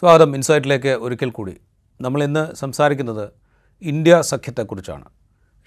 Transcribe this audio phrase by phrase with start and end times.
[0.00, 0.34] സ്വാഗതം.
[0.34, 1.56] ഇൻസൈറ്റിലേക്ക് ഒരിക്കൽ കൂടി.
[2.00, 3.28] നമ്മൾ ഇന്ന് സംസാരിക്കുന്നത്
[3.82, 5.04] ഇന്ത്യ സഖ്യത്തെക്കുറിച്ചാണ്.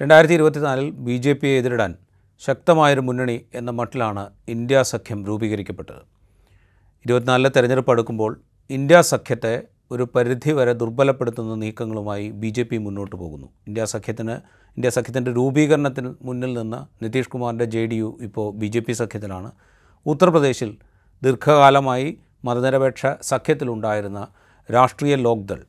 [0.02, 1.96] രണ്ടായിരത്തി ഇരുപത്തിനാലിൽ ബി ജെ പിയെ എതിരിടാൻ
[2.40, 6.02] ശക്തമായൊരു മുന്നണി എന്ന മട്ടിലാണ് ഇന്ത്യ സഖ്യം രൂപീകരിക്കപ്പെട്ടത്.
[7.06, 13.48] ഇരുപത്തിനാലിലെ തെരഞ്ഞെടുപ്പ് അടുക്കുമ്പോൾ ഇന്ത്യ സഖ്യത്തെ ഒരു പരിധി വരെ ദുർബലപ്പെടുത്തുന്ന നീക്കങ്ങളുമായി ബി ജെ പി മുന്നോട്ട് പോകുന്നു.
[13.68, 14.32] ഇന്ത്യ സഖ്യത്തിന്
[14.78, 19.52] ഇന്ത്യ സഖ്യത്തിന്റെ രൂപീകരണത്തിന് മുന്നിൽ നിന്ന് നിതീഷ് കുമാറിന്റെ ജെ ഡി യു ഇപ്പോൾ ബി ജെ പി സഖ്യത്തിലാണ്.
[20.06, 20.78] ഉത്തർപ്രദേശിൽ
[21.24, 24.22] ദീർഘകാലമായി മതനിരപേക്ഷ സഖ്യത്തിലുണ്ടായിരുന്ന
[24.70, 25.60] രാഷ്ട്രീയ ലോക്ദൾ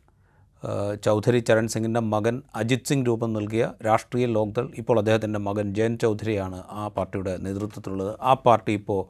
[1.04, 6.58] ചൗധരി ചരൺ സിംഗിന്റെ മകൻ അജിത് സിംഗ് രൂപം നൽകിയ രാഷ്ട്രീയ ലോക്ദൾ ഇപ്പോൾ അദ്ദേഹത്തിന്റെ മകൻ ജയൻ ചൗധരിയാണ്
[6.80, 8.12] ആ പാർട്ടിയുടെ നേതൃത്വത്തിലുള്ളത്.
[8.20, 9.00] ആ പാർട്ടി ഇപ്പോൾ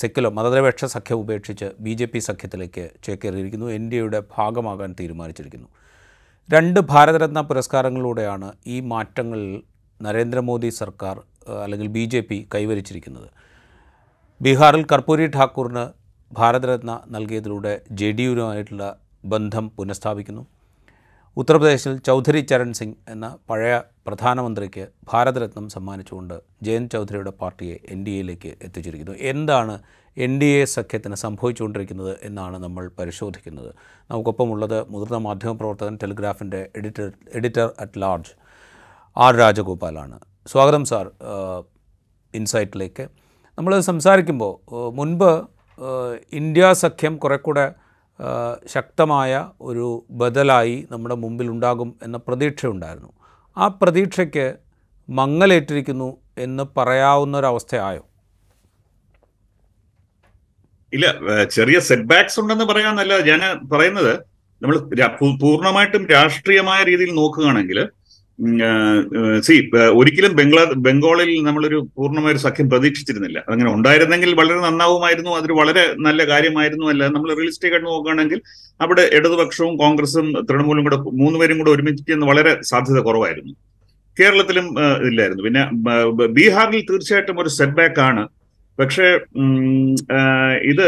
[0.00, 3.68] സെക്യുലർ മതനിരപേക്ഷ സഖ്യം ഉപേക്ഷിച്ച് ബി ജെ പി സഖ്യത്തിലേക്ക് ചേക്കേറിയിരിക്കുന്നു.
[3.76, 5.68] എൻ ഡി എയുടെ ഭാഗമാകാൻ തീരുമാനിച്ചിരിക്കുന്നു.
[6.48, 9.50] രണ്ട് ഭാരതരത്ന പുരസ്കാരങ്ങളിലൂടെയാണ് ഈ മാറ്റങ്ങളിൽ
[10.00, 11.16] നരേന്ദ്രമോദി സർക്കാർ
[11.64, 13.28] അല്ലെങ്കിൽ ബി ജെ പി കൈവരിച്ചിരിക്കുന്നത്.
[14.44, 15.82] ബീഹാറിൽ കർപ്പൂരി ഠാക്കൂറിന്
[16.38, 18.86] ഭാരതരത്ന നൽകിയതിലൂടെ ജെ ഡി യുവിനുമായിട്ടുള്ള
[19.32, 20.42] ബന്ധം പുനഃസ്ഥാപിക്കുന്നു.
[21.40, 26.36] ഉത്തർപ്രദേശിൽ ചൗധരി ചരൺ സിംഗ് എന്ന പഴയ പ്രധാനമന്ത്രിക്ക് ഭാരതരത്നം സമ്മാനിച്ചുകൊണ്ട്
[26.68, 29.16] ജയന്ത് ചൗധരിയുടെ പാർട്ടിയെ എൻ ഡി എയിലേക്ക് എത്തിച്ചിരിക്കുന്നു.
[29.32, 29.76] എന്താണ്
[30.26, 33.72] എൻ ഡി എ സഖ്യത്തിന് സംഭവിച്ചുകൊണ്ടിരിക്കുന്നത് എന്നാണ് നമ്മൾ പരിശോധിക്കുന്നത്.
[34.10, 38.32] നമുക്കൊപ്പമുള്ളത് മുതിർന്ന മാധ്യമപ്രവർത്തകൻ ടെലിഗ്രാഫിന്റെ editor editor at large
[39.16, 40.18] R രാജഗോപാലാണ്.
[40.52, 41.06] സ്വാഗതം സാർ
[42.34, 43.23] ഇൻസൈറ്റിലേക്ക്.
[43.58, 44.52] നമ്മൾ സംസാരിക്കുമ്പോൾ
[44.90, 45.30] മുൻപ്
[46.32, 47.66] ഇന്ത്യ സഖ്യം കുറെ കൂടെ
[48.66, 53.12] ശക്തമായ ഒരു ബദലായി നമ്മുടെ മുമ്പിൽ ഉണ്ടാകും എന്ന പ്രതീക്ഷയുണ്ടായിരുന്നു.
[53.56, 54.46] ആ പ്രതീക്ഷയ്ക്ക്
[55.08, 58.04] മങ്ങലേറ്റിരിക്കുന്നു എന്ന് പറയാവുന്ന ഒരവസ്ഥയായോ
[60.92, 61.06] ഇല്ല
[61.44, 63.40] ചെറിയ സെറ്റ് ബാക്സ് ഉണ്ടെന്ന് പറയാന്നല്ല ഞാൻ
[63.72, 64.14] പറയുന്നത്.
[64.62, 64.76] നമ്മൾ
[65.42, 67.78] പൂർണമായിട്ടും രാഷ്ട്രീയമായ രീതിയിൽ നോക്കുകയാണെങ്കിൽ
[69.46, 69.54] സി
[69.98, 73.38] ഒരിക്കലും ബംഗ്ലാ ബംഗാളിൽ നമ്മളൊരു പൂർണമായ ഒരു സഖ്യം പ്രതീക്ഷിച്ചിരുന്നില്ല.
[73.52, 77.02] അങ്ങനെ ഉണ്ടായിരുന്നെങ്കിൽ വളരെ നന്നാവുമായിരുന്നു അതൊരു വളരെ നല്ല കാര്യമായിരുന്നു അല്ല.
[77.16, 78.40] നമ്മൾ റിയലിസ്റ്റിക് ആയിട്ട് നോക്കുകയാണെങ്കിൽ
[78.80, 83.54] അവിടെ ഇടതുപക്ഷവും കോൺഗ്രസും തൃണമൂലും കൂടെ മൂന്നുപേരും കൂടെ ഒരുമിക്കുന്ന വളരെ സാധ്യത കുറവായിരുന്നു.
[84.16, 84.66] കേരളത്തിലും
[85.10, 85.44] ഇല്ലായിരുന്നു.
[85.48, 85.62] പിന്നെ
[86.38, 88.24] ബീഹാറിൽ തീർച്ചയായിട്ടും ഒരു സെറ്റ് ബാക്ക് ആണ്.
[88.78, 89.06] പക്ഷേ
[90.72, 90.86] ഇത്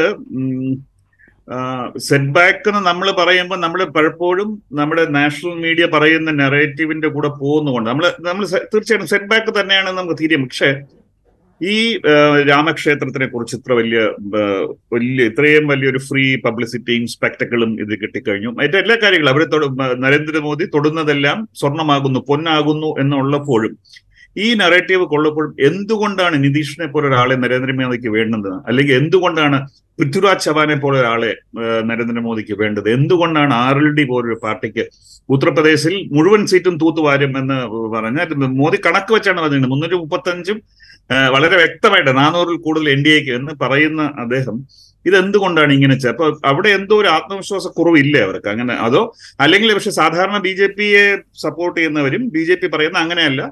[1.98, 8.06] സെറ്റ് ബാക്ക് എന്ന് നമ്മൾ പറയുമ്പോൾ നമ്മൾ പലപ്പോഴും നമ്മുടെ നാഷണൽ മീഡിയ പറയുന്ന നെറേറ്റീവിന്റെ കൂടെ പോകുന്നതുകൊണ്ട് നമ്മൾ
[8.20, 10.70] നമ്മൾ തീർച്ചയായിട്ടും സെറ്റ് ബാക്ക് തന്നെയാണ് നമുക്ക് തീരും പക്ഷേ
[11.60, 11.76] ഈ
[12.48, 14.00] രാമക്ഷേത്രത്തിനെ കുറിച്ച് ഇത്ര വലിയ
[14.92, 18.50] വലിയ ഇത്രയും വലിയൊരു ഫ്രീ പബ്ലിസിറ്റിയും സ്പെക്ടക്കിളും ഇത് കിട്ടിക്കഴിഞ്ഞു.
[18.50, 19.44] മറ്റേ എല്ലാ കാര്യങ്ങളും അവർ
[19.98, 23.72] നരേന്ദ്രമോദി തൊടുന്നതെല്ലാം സ്വർണമാകുന്നു പൊന്നാകുന്നു എന്നുള്ളപ്പോഴും
[24.36, 29.58] ഈ നറേറ്റീവ് കൊള്ളപ്പോഴും എന്തുകൊണ്ടാണ് നിതീഷിനെ പോലെ ഒരാളെ നരേന്ദ്രമോദിക്ക് വേണ്ടത് അല്ലെങ്കിൽ എന്തുകൊണ്ടാണ്
[29.98, 31.30] പൃഥ്വിരാജ് ചവാനെ പോലെ ഒരാളെ
[31.90, 32.88] നരേന്ദ്രമോദിക്ക് വേണ്ടത്?
[32.96, 34.84] എന്തുകൊണ്ടാണ് ആർ എൽ ഡി പോലൊരു പാർട്ടിക്ക്
[35.28, 37.56] ഉത്തർപ്രദേശിൽ മുഴുവൻ സീറ്റും തൂത്തുവാരും എന്ന്
[37.94, 40.58] പറഞ്ഞാൽ മോദി കണക്ക് വെച്ചാണ് പറഞ്ഞത് മുന്നൂറ്റി മുപ്പത്തഞ്ചും
[41.34, 44.56] വളരെ വ്യക്തമായിട്ട് നാനൂറിൽ കൂടുതൽ എൻ ഡി എക്ക് എന്ന് പറയുന്ന അദ്ദേഹം
[45.06, 48.48] ഇതെന്തുകൊണ്ടാണ് ഇങ്ങനെ അപ്പൊ അവിടെ എന്തോ ഒരു ആത്മവിശ്വാസ കുറവില്ലേ അവർക്ക്?
[48.54, 49.02] അങ്ങനെ അതോ
[49.44, 51.04] അല്ലെങ്കിൽ പക്ഷെ സാധാരണ ബി ജെ പിയെ
[51.44, 53.42] സപ്പോർട്ട് ചെയ്യുന്നവരും ബി ജെ പി പറയുന്ന അങ്ങനെയല്ല.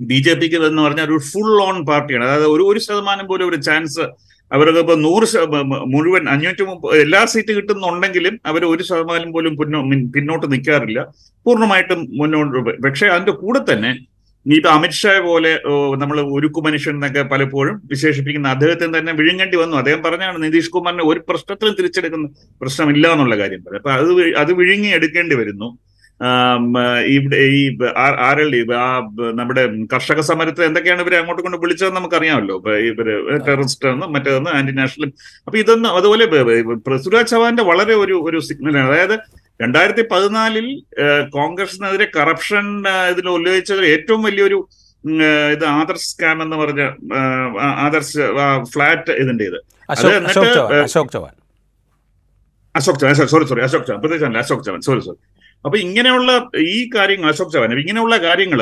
[0.00, 2.24] ബി ജെ പിക്ക് എന്ന് പറഞ്ഞാൽ ഒരു ഫുൾ ഓൺ പാർട്ടിയാണ്.
[2.28, 4.04] അതായത് ഒരു ഒരു ശതമാനം പോലും ഒരു ചാൻസ്
[4.50, 5.26] അവർക്ക് ഇപ്പൊ നൂറ്
[5.92, 9.78] മുഴുവൻ അഞ്ഞൂറ്റി മുപ്പത് എല്ലാ സീറ്റ് കിട്ടുന്നുണ്ടെങ്കിലും അവർ ഒരു ശതമാനം പോലും പിന്നോ
[10.14, 11.00] പിന്നോട്ട് നിൽക്കാറില്ല.
[11.46, 13.92] പൂർണമായിട്ടും മുന്നോട്ട് പക്ഷെ അതിന്റെ കൂടെ തന്നെ
[14.46, 15.50] ഇപ്പൊ അമിത്ഷാ പോലെ
[16.00, 19.76] നമ്മൾ ഉരുക്കു മനുഷ്യൻ എന്നൊക്കെ പലപ്പോഴും വിശേഷിപ്പിക്കുന്ന അദ്ദേഹത്തിന് തന്നെ വിഴുങ്ങേണ്ടി വന്നു.
[19.80, 22.28] അദ്ദേഹം പറഞ്ഞാണ് നിതീഷ് കുമാറിനെ ഒരു പ്രശ്നത്തിലും തിരിച്ചെടുക്കുന്ന
[22.62, 24.10] പ്രശ്നമില്ല എന്നുള്ള കാര്യം പറയും അപ്പൊ അത്
[24.42, 25.68] അത് വിഴുങ്ങി എടുക്കേണ്ടി വരുന്നു.
[27.14, 27.60] ഇവിടെ ഈ
[27.96, 28.14] ആർ
[28.78, 28.86] ആ
[29.34, 29.62] നമ്മുടെ
[29.92, 32.56] കർഷക സമരത്തിൽ എന്തൊക്കെയാണ് ഇവരെ അങ്ങോട്ട് കൊണ്ട് വിളിച്ചതെന്ന് നമുക്കറിയാമല്ലോ.
[32.58, 33.08] അറിയാമല്ലോ ഇവർ
[33.48, 35.12] ടെററിസ്റ്റ് എന്ന് മറ്റേതെന്ന് ആന്റി നാഷണലും
[35.46, 36.26] അപ്പൊ ഇതൊന്നും അതുപോലെ
[36.86, 38.88] പൃഥ്വിരാജ് ചവാന്റെ വളരെ ഒരു ഒരു സിഗ്നലാണ്.
[38.90, 39.16] അതായത്
[39.60, 40.66] രണ്ടായിരത്തി പതിനാലിൽ
[41.36, 42.66] കോൺഗ്രസിനെതിരെ കറപ്ഷൻ
[43.12, 44.58] ഇതിൽ ഉന്നയിച്ചത് ഏറ്റവും വലിയൊരു
[45.52, 46.82] ഇത് ആദർശ് സ്കാം എന്ന് പറഞ്ഞ
[47.86, 48.22] ആദർശ്
[48.72, 49.58] ഫ്ലാറ്റ് ഇതിന്റെ ഇത്
[49.88, 50.10] അശോക്
[50.56, 51.34] ചവാൻ അശോക് ചവാൻ
[52.74, 55.18] അശോക് ചവാൻ സോറി സോറി അശോക് ചവാൻ പ്രത്യേകിച്ച് അശോക് ചവാൻ സോറി സോറി
[55.64, 56.30] അപ്പൊ ഇങ്ങനെയുള്ള
[56.70, 58.60] ഈ കാര്യങ്ങൾ അശോക് ചവാൻ ഇങ്ങനെയുള്ള കാര്യങ്ങൾ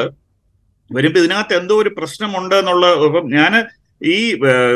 [0.90, 3.52] വരുമ്പോ ഇതിനകത്ത് എന്തോ ഒരു പ്രശ്നമുണ്ട് എന്നുള്ള ഇപ്പം ഞാൻ
[4.00, 4.14] ഈ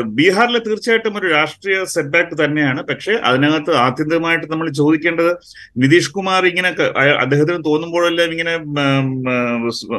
[0.09, 2.81] ബീഹാറിൽ തീർച്ചയായിട്ടും ഒരു രാഷ്ട്രീയ സെറ്റ്ബാക്ക് തന്നെയാണ്.
[2.89, 5.31] പക്ഷെ അതിനകത്ത് ആത്യന്തികമായിട്ട് നമ്മൾ ചോദിക്കേണ്ടത്
[5.77, 6.69] നിതീഷ് കുമാർ ഇങ്ങനെ
[7.17, 9.09] അദ്ദേഹത്തിന് തോന്നുമ്പോഴെല്ലാം ഇങ്ങനെ ഉം, ഉം,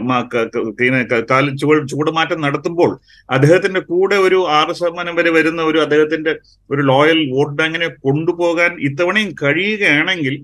[0.08, 2.92] മ- ക- ക- ഇങ്ങനെ ക- കാലിൽ ചുവട് ചൂടുമാറ്റം നടത്തുമ്പോൾ
[3.28, 6.34] അദ്ദേഹത്തിന്റെ കൂടെ ഒരു ആറ് ശതമാനം വരെ വരുന്ന ഒരു അദ്ദേഹത്തിന്റെ
[6.70, 10.36] ഒരു ലോയൽ വോട്ട് ബാങ്കിനെ കൊണ്ടുപോകാൻ ഇത്തവണയും കഴിയുകയാണെങ്കിൽ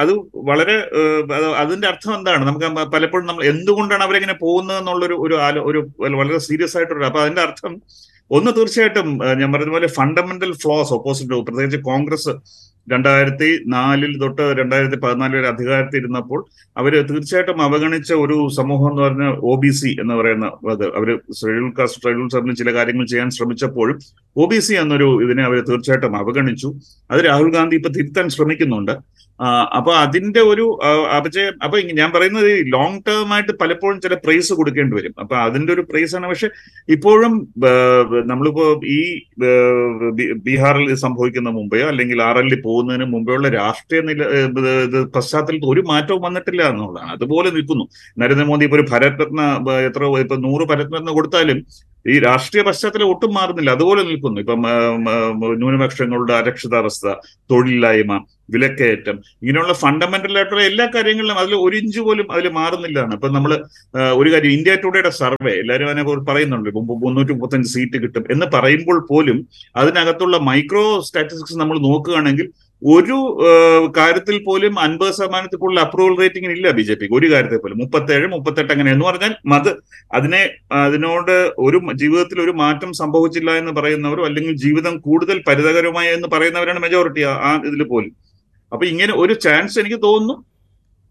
[0.00, 0.76] അത് വളരെ
[1.56, 2.46] അതിന്റെ അർത്ഥം എന്താണ്?
[2.46, 5.36] നമുക്ക് പലപ്പോഴും നമ്മൾ എന്തുകൊണ്ടാണ് അവരെങ്ങനെ പോകുന്നത് എന്നുള്ളൊരു ഒരു
[5.68, 5.80] ഒരു
[6.16, 7.74] വളരെ സീരിയസ് ആയിട്ടൊരു അപ്പൊ അതിന്റെ അർത്ഥം
[8.30, 9.08] ഒന്ന് തീർച്ചയായിട്ടും
[9.40, 12.32] ഞാൻ പറഞ്ഞ പോലെ ഫണ്ടമെന്റൽ ഫ്ലോസ് ഓപ്പോസിറ്റ് പ്രത്യേകിച്ച് കോൺഗ്രസ്
[12.92, 16.40] രണ്ടായിരത്തി നാലിൽ തൊട്ട് രണ്ടായിരത്തി പതിനാല് വരെ അധികാരത്തിൽ ഇരുന്നപ്പോൾ
[16.76, 21.08] അവർ തീർച്ചയായിട്ടും അവഗണിച്ച ഒരു സമൂഹം എന്ന് പറഞ്ഞ ഒ ബി സി എന്ന് പറയുന്ന അത് അവർ
[21.40, 23.98] ഷെഡ്യൂൾ കാസ്റ്റ് ഷെഡ്യൂൾ സബിന് ചില കാര്യങ്ങൾ ചെയ്യാൻ ശ്രമിച്ചപ്പോഴും
[24.36, 26.74] ഒ ബി സി എന്നൊരു ഇതിനെ അവർ തീർച്ചയായിട്ടും അവഗണിച്ചു.
[27.10, 28.94] അത് രാഹുൽ ഗാന്ധി ഇപ്പൊ തിരുത്താൻ ശ്രമിക്കുന്നുണ്ട്.
[29.76, 30.64] അപ്പൊ അതിന്റെ ഒരു
[31.16, 35.14] അപചയം അപ്പൊ ഞാൻ പറയുന്നത് ലോങ് ടേം ആയിട്ട് പലപ്പോഴും ചില പ്രൈസ് കൊടുക്കേണ്ടി വരും.
[35.22, 36.26] അപ്പൊ അതിന്റെ ഒരു പ്രൈസ് ആണ്.
[36.32, 36.48] പക്ഷെ
[36.96, 37.34] ഇപ്പോഴും
[38.30, 38.66] നമ്മളിപ്പോ
[38.98, 39.00] ഈ
[40.46, 44.22] ബീഹാറിൽ സംഭവിക്കുന്ന മുമ്പെയോ അല്ലെങ്കിൽ ആർ എല്ലിൽ പോകുന്നതിന് മുമ്പെയുള്ള രാഷ്ട്രീയ നില
[45.18, 47.12] പശ്ചാത്തലത്തിൽ ഒരു മാറ്റവും വന്നിട്ടില്ല എന്നുള്ളതാണ്.
[47.16, 47.86] അതുപോലെ നിൽക്കുന്നു.
[48.22, 49.42] നരേന്ദ്രമോദി ഇപ്പൊ ഒരു ഭരത്രത്ന
[49.88, 51.60] എത്ര ഇപ്പൊ നൂറ് ഭരത്രത്ന കൊടുത്താലും
[52.12, 53.70] ഈ രാഷ്ട്രീയ പശ്ചാത്തലം ഒട്ടും മാറുന്നില്ല.
[53.76, 54.38] അതുപോലെ നിൽക്കുന്നു.
[54.44, 54.62] ഇപ്പം
[55.62, 57.06] ന്യൂനപക്ഷങ്ങളുടെ അരക്ഷിതാവസ്ഥ
[57.52, 58.14] തൊഴിലില്ലായ്മ
[58.54, 63.52] വിലക്കയറ്റം ഇങ്ങനെയുള്ള ഫണ്ടമെന്റൽ ആയിട്ടുള്ള എല്ലാ കാര്യങ്ങളിലും അതിൽ ഒരു ഇഞ്ച് പോലും അതിൽ മാറുന്നില്ലാണ് ഇപ്പൊ നമ്മൾ
[64.20, 66.68] ഒരു കാര്യം ഇന്ത്യ ടുഡേയുടെ സർവേ എല്ലാവരും അതിനെ പറയുന്നുണ്ട്.
[66.72, 69.40] ഇപ്പം മുന്നൂറ്റി മുപ്പത്തഞ്ച് സീറ്റ് കിട്ടും എന്ന് പറയുമ്പോൾ പോലും
[69.82, 72.48] അതിനകത്തുള്ള മൈക്രോ സ്റ്റാറ്റിസ്റ്റിക്സ് നമ്മൾ നോക്കുകയാണെങ്കിൽ
[72.82, 73.16] ഒരു
[73.96, 77.14] കാര്യത്തിൽ പോലും അൻപത് ശതമാനത്തിൽ കൂടുതൽ അപ്രൂവൽ റേറ്റിംഗിന് ഇല്ല ബി ജെ പിക്ക്.
[77.14, 77.78] ഒരു കാര്യത്തിൽ പോലും.
[77.78, 79.70] മുപ്പത്തേഴ് മുപ്പത്തെട്ട് അങ്ങനെ എന്ന് പറഞ്ഞാൽ മത്
[80.14, 80.42] അതിനെ
[80.84, 81.32] അതിനോട്
[81.66, 87.52] ഒരു ജീവിതത്തിൽ ഒരു മാറ്റം സംഭവിച്ചില്ല എന്ന് പറയുന്നവരോ അല്ലെങ്കിൽ ജീവിതം കൂടുതൽ പരിതകരമായ എന്ന് പറയുന്നവരാണ് മെജോറിറ്റി ആ
[87.70, 88.12] ഇതിൽ പോലും.
[88.72, 90.36] അപ്പൊ ഇങ്ങനെ ഒരു ചാൻസ് എനിക്ക് തോന്നുന്നു.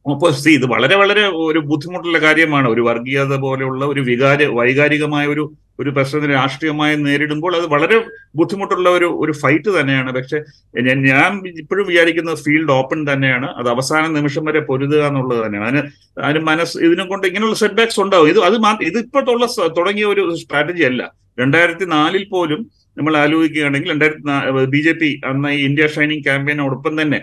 [0.06, 2.68] അപ്പൊ സി ഇത് വളരെ വളരെ ഒരു ബുദ്ധിമുട്ടുള്ള കാര്യമാണ്.
[2.70, 5.46] ഒരു വർഗീയത പോലെയുള്ള ഒരു വികാര വൈകാരികമായ ഒരു
[5.80, 8.06] ഒരു പ്രശ്നത്തിന് രാഷ്ട്രീയമായി നേരിടുമ്പോൾ അത് വളരെ
[8.36, 10.14] ബുദ്ധിമുട്ടുള്ള ഒരു ഒരു ഫൈറ്റ് തന്നെയാണ്.
[10.14, 10.42] പക്ഷെ
[10.82, 13.46] ഞാൻ ഇപ്പോഴും വിചാരിക്കുന്നത് ഫീൽഡ് ഓപ്പൺ തന്നെയാണ്.
[13.46, 15.68] അത് അവസാന നിമിഷം വരെ പൊരുതുക എന്നുള്ളത് തന്നെയാണ്.
[15.68, 18.28] അതിന് അതിന് മനസ്സ് ഇതിനും കൊണ്ട് ഇങ്ങനെയുള്ള സെറ്റ് ബാക്സ് ഉണ്ടാവും.
[18.28, 21.12] ഇത് അത് മാ- ഇത് ഇപ്പോഴത്തുള്ള തുടങ്ങിയ ഒരു സ്ട്രാറ്റജി അല്ല.
[21.40, 27.20] രണ്ടായിരത്തി നാലിൽ പോലും നമ്മൾ ആലോചിക്കുകയാണെങ്കിൽ രണ്ടായിരത്തി ബി ജെ പി അന്ന് ഈ ഇന്ത്യ ഷൈനിങ് ക്യാമ്പയിനോടൊപ്പം തന്നെ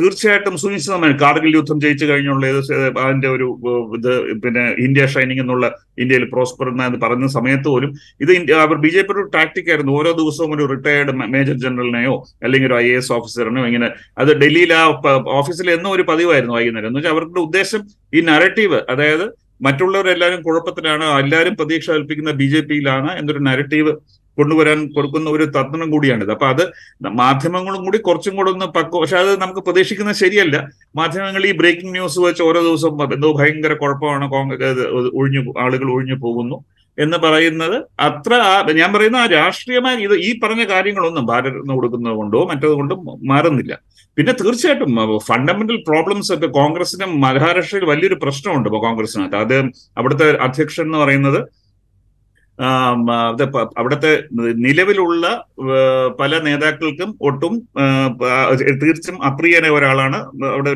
[0.00, 2.46] തീർച്ചയായിട്ടും സുനിശ്ചിതമായി കാർഗിൽ യുദ്ധം ജയിച്ചു കഴിഞ്ഞുള്ള
[3.02, 3.48] അതിന്റെ ഒരു
[3.98, 4.12] ഇത്
[4.44, 5.66] പിന്നെ ഇന്ത്യ ഷൈനിങ് എന്നുള്ള
[6.02, 8.32] ഇന്ത്യയിൽ പ്രോസ്പർ എന്ന് പറഞ്ഞ സമയത്ത് പോലും ഇത്
[8.64, 9.92] അവർ ബി ജെ പി ഒരു ടാക്ടിക് ആയിരുന്നു.
[10.00, 13.90] ഓരോ ദിവസവും ഒരു റിട്ടയർഡ് മേജർ ജനറലിനെയോ അല്ലെങ്കിൽ ഒരു ഐ എ എസ് ഓഫീസറിനെയോ ഇങ്ങനെ
[14.22, 14.82] അത് ഡൽഹിയിൽ ആ
[15.40, 16.88] ഓഫീസിൽ എന്നും ഒരു പതിവായിരുന്നു വൈകുന്നേരം.
[16.88, 17.82] എന്ന് വെച്ചാൽ അവരുടെ ഉദ്ദേശം
[18.14, 19.26] ഈ നരറ്റീവ് അതായത്
[19.66, 23.92] മറ്റുള്ളവരെല്ലാവരും കുഴപ്പത്തിലാണ് എല്ലാവരും പ്രതീക്ഷ കൽപ്പിക്കുന്ന ബി ജെ പിയിലാണ് എന്നൊരു നരറ്റീവ്
[24.38, 26.30] കൊണ്ടുവരാൻ കൊടുക്കുന്ന ഒരു തന്ത്രം കൂടിയാണിത്.
[26.30, 26.64] അപ്പൊ അത്
[27.22, 30.56] മാധ്യമങ്ങളും കൂടി കുറച്ചും കൂടെ ഒന്ന് പക്വ പക്ഷെ അത് നമുക്ക് പ്രതീക്ഷിക്കുന്നത് ശരിയല്ല.
[30.96, 34.86] മാധ്യമങ്ങൾ ഈ ബ്രേക്കിംഗ് ന്യൂസ് വെച്ച് ഓരോ ദിവസവും എന്തോ ഭയങ്കര കുഴപ്പമാണ് കോൺഗ്രസ്
[35.20, 36.58] ഒഴിഞ്ഞു ആളുകൾ ഒഴിഞ്ഞു പോകുന്നു
[36.98, 38.32] എന്ന് പറയുന്നത് അത്ര
[38.80, 42.98] ഞാൻ പറയുന്ന ആ രാഷ്ട്രീയമായ ഇത് ഈ പറഞ്ഞ കാര്യങ്ങളൊന്നും ഭാരത് രത്ന കൊടുക്കുന്നത് കൊണ്ടോ മറ്റത് കൊണ്ടും
[43.30, 43.78] മാറുന്നില്ല.
[44.18, 44.90] പിന്നെ തീർച്ചയായിട്ടും
[45.28, 49.36] ഫണ്ടമെന്റൽ പ്രോബ്ലംസ് ഒക്കെ കോൺഗ്രസിന് മഹാരാഷ്ട്രയിൽ വലിയൊരു പ്രശ്നമുണ്ട് ഇപ്പൊ കോൺഗ്രസിനകത്ത്.
[49.36, 49.56] അത്
[49.98, 51.40] അവിടുത്തെ അധ്യക്ഷൻ എന്ന് പറയുന്നത്
[53.78, 54.12] അവിടുത്തെ
[54.66, 55.26] നിലവിലുള്ള
[56.20, 57.54] പല നേതാക്കൾക്കും ഒട്ടും
[58.82, 60.18] തീർച്ചയായും അപ്രിയനെ ഒരാളാണ്
[60.52, 60.72] അവിടെ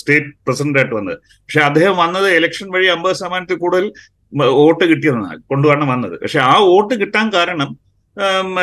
[0.00, 1.18] സ്റ്റേറ്റ് പ്രസിഡന്റ് ആയിട്ട് വന്നത്.
[1.44, 3.86] പക്ഷെ അദ്ദേഹം വന്നത് ഇലക്ഷൻ വഴി അമ്പത് ശതമാനത്തിൽ കൂടുതൽ
[4.60, 6.14] വോട്ട് കിട്ടിയതാണ് കൊണ്ടുവരണം വന്നത്.
[6.22, 7.70] പക്ഷെ ആ വോട്ട് കിട്ടാൻ കാരണം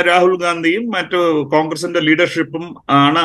[0.07, 1.19] രാഹുൽ ഗാന്ധിയും മറ്റു
[1.53, 2.65] കോൺഗ്രസിന്റെ ലീഡർഷിപ്പും
[3.03, 3.21] ആണ്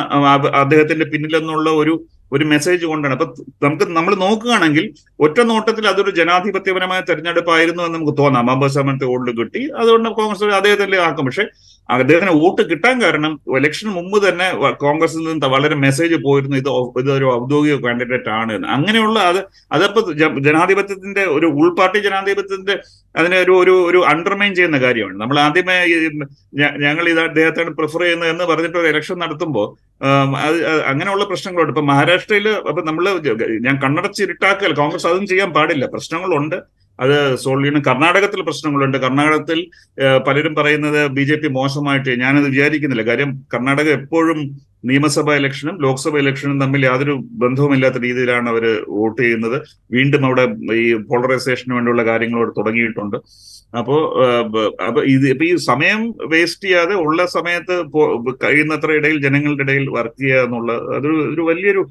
[0.61, 1.93] അദ്ദേഹത്തിന്റെ പിന്നിലെന്നുള്ള ഒരു
[2.31, 3.13] ഒരു മെസ്സേജ് കൊണ്ടാണ്.
[3.13, 8.51] അപ്പൊ നമുക്ക് നമ്മൾ നോക്കുകയാണെങ്കിൽ ഒറ്റ നോട്ടത്തിൽ അതൊരു ജനാധിപത്യപരമായ തെരഞ്ഞെടുപ്പായിരുന്നു എന്ന് നമുക്ക് തോന്നാം.
[8.51, 9.71] അമ്പത് ശതമാനത്തെ വോട്ട് കിട്ടി.
[9.77, 11.25] അതുകൊണ്ട് കോൺഗ്രസ് അദ്ദേഹത്തിന്റെ ആക്കും.
[11.25, 11.47] പക്ഷെ
[11.89, 16.57] അദ്ദേഹത്തിന് വോട്ട് കിട്ടാൻ കാരണം ഇലക്ഷൻ മുമ്പ് തന്നെ കോൺഗ്രസിൽ നിന്ന് വളരെ മെസ്സേജ് പോയിരുന്നു.
[16.57, 16.69] ഇത്
[16.99, 18.67] ഇതൊരു ഔദ്യോഗിക കാൻഡിഡേറ്റ് ആണ് എന്ന്.
[18.67, 19.37] അങ്ങനെയുള്ള അത്
[19.71, 22.79] അതപ്പോ ജനാധിപത്യത്തിന്റെ ഒരു ഉൾപാർട്ടി ജനാധിപത്യത്തിന്റെ
[23.19, 25.15] അതിനെ ഒരു ഒരു ഒരു അണ്ടർമൈൻ ചെയ്യുന്ന കാര്യമാണ്.
[25.21, 25.75] നമ്മൾ ആദ്യമേ
[26.85, 29.67] ഞങ്ങൾ ഇത് അദ്ദേഹത്താണ് പ്രിഫർ ചെയ്യുന്നത് എന്ന് പറഞ്ഞിട്ട് ഒരു ഇലക്ഷൻ നടത്തുമ്പോൾ
[30.47, 30.57] അത്
[30.91, 31.71] അങ്ങനെയുള്ള പ്രശ്നങ്ങളുണ്ട്.
[31.73, 33.05] ഇപ്പൊ മഹാരാഷ്ട്രയിൽ അപ്പൊ നമ്മൾ
[33.67, 35.85] ഞാൻ കണ്ണടച്ചിരുട്ടാക്കൽ കോൺഗ്രസ് അതും ചെയ്യാൻ പാടില്ല.
[35.95, 36.57] പ്രശ്നങ്ങളുണ്ട്.
[36.99, 38.97] അത് സോൾവ് ചെയ്യണം കർണാടകത്തിൽ പ്രശ്നങ്ങളുണ്ട്.
[38.97, 39.59] കർണാടകത്തിൽ
[40.27, 42.11] പലരും പറയുന്നത് ബി ജെ പി മോശമായിട്ട്.
[42.23, 43.05] ഞാനത് വിചാരിക്കുന്നില്ല.
[43.09, 44.39] കാര്യം കർണാടക എപ്പോഴും
[44.89, 49.57] നിയമസഭാ ഇലക്ഷനും ലോക്സഭാ ഇലക്ഷനും തമ്മിൽ യാതൊരു ബന്ധവുമില്ലാത്ത രീതിയിലാണ് അവർ വോട്ട് ചെയ്യുന്നത്.
[49.91, 50.45] വീണ്ടും അവിടെ
[50.83, 53.17] ഈ പോളറൈസേഷന് വേണ്ടിയുള്ള കാര്യങ്ങൾ അവിടെ തുടങ്ങിയിട്ടുണ്ട്.
[53.77, 53.95] അപ്പോ
[54.87, 56.01] അപ്പൊ ഇത് ഇപ്പൊ ഈ സമയം
[56.33, 57.75] വേസ്റ്റ് ചെയ്യാതെ ഉള്ള സമയത്ത്
[58.43, 61.83] കഴിയുന്നത്ര ഇടയിൽ ജനങ്ങളുടെ ഇടയിൽ വർക്ക് ചെയ്യുക എന്നുള്ള അതൊരു ഒരു വലിയൊരു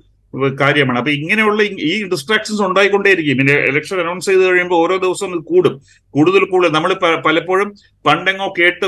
[0.60, 0.98] കാര്യമാണ്.
[0.98, 3.36] അപ്പൊ ഇങ്ങനെയുള്ള ഈ- ഡിസ്ട്രാക്ഷൻസ് ഉണ്ടായിക്കൊണ്ടേയിരിക്കും.
[3.36, 5.80] പിന്നെ ഇലക്ഷൻ അനൗൺസ് ചെയ്ത് കഴിയുമ്പോൾ ഓരോ ദിവസവും കൂടും.
[6.10, 6.94] കൂടുതൽ കൂടുതൽ നമ്മൾ
[7.26, 7.74] പലപ്പോഴും
[8.06, 8.86] പണ്ടെങ്ങോ കേട്ട്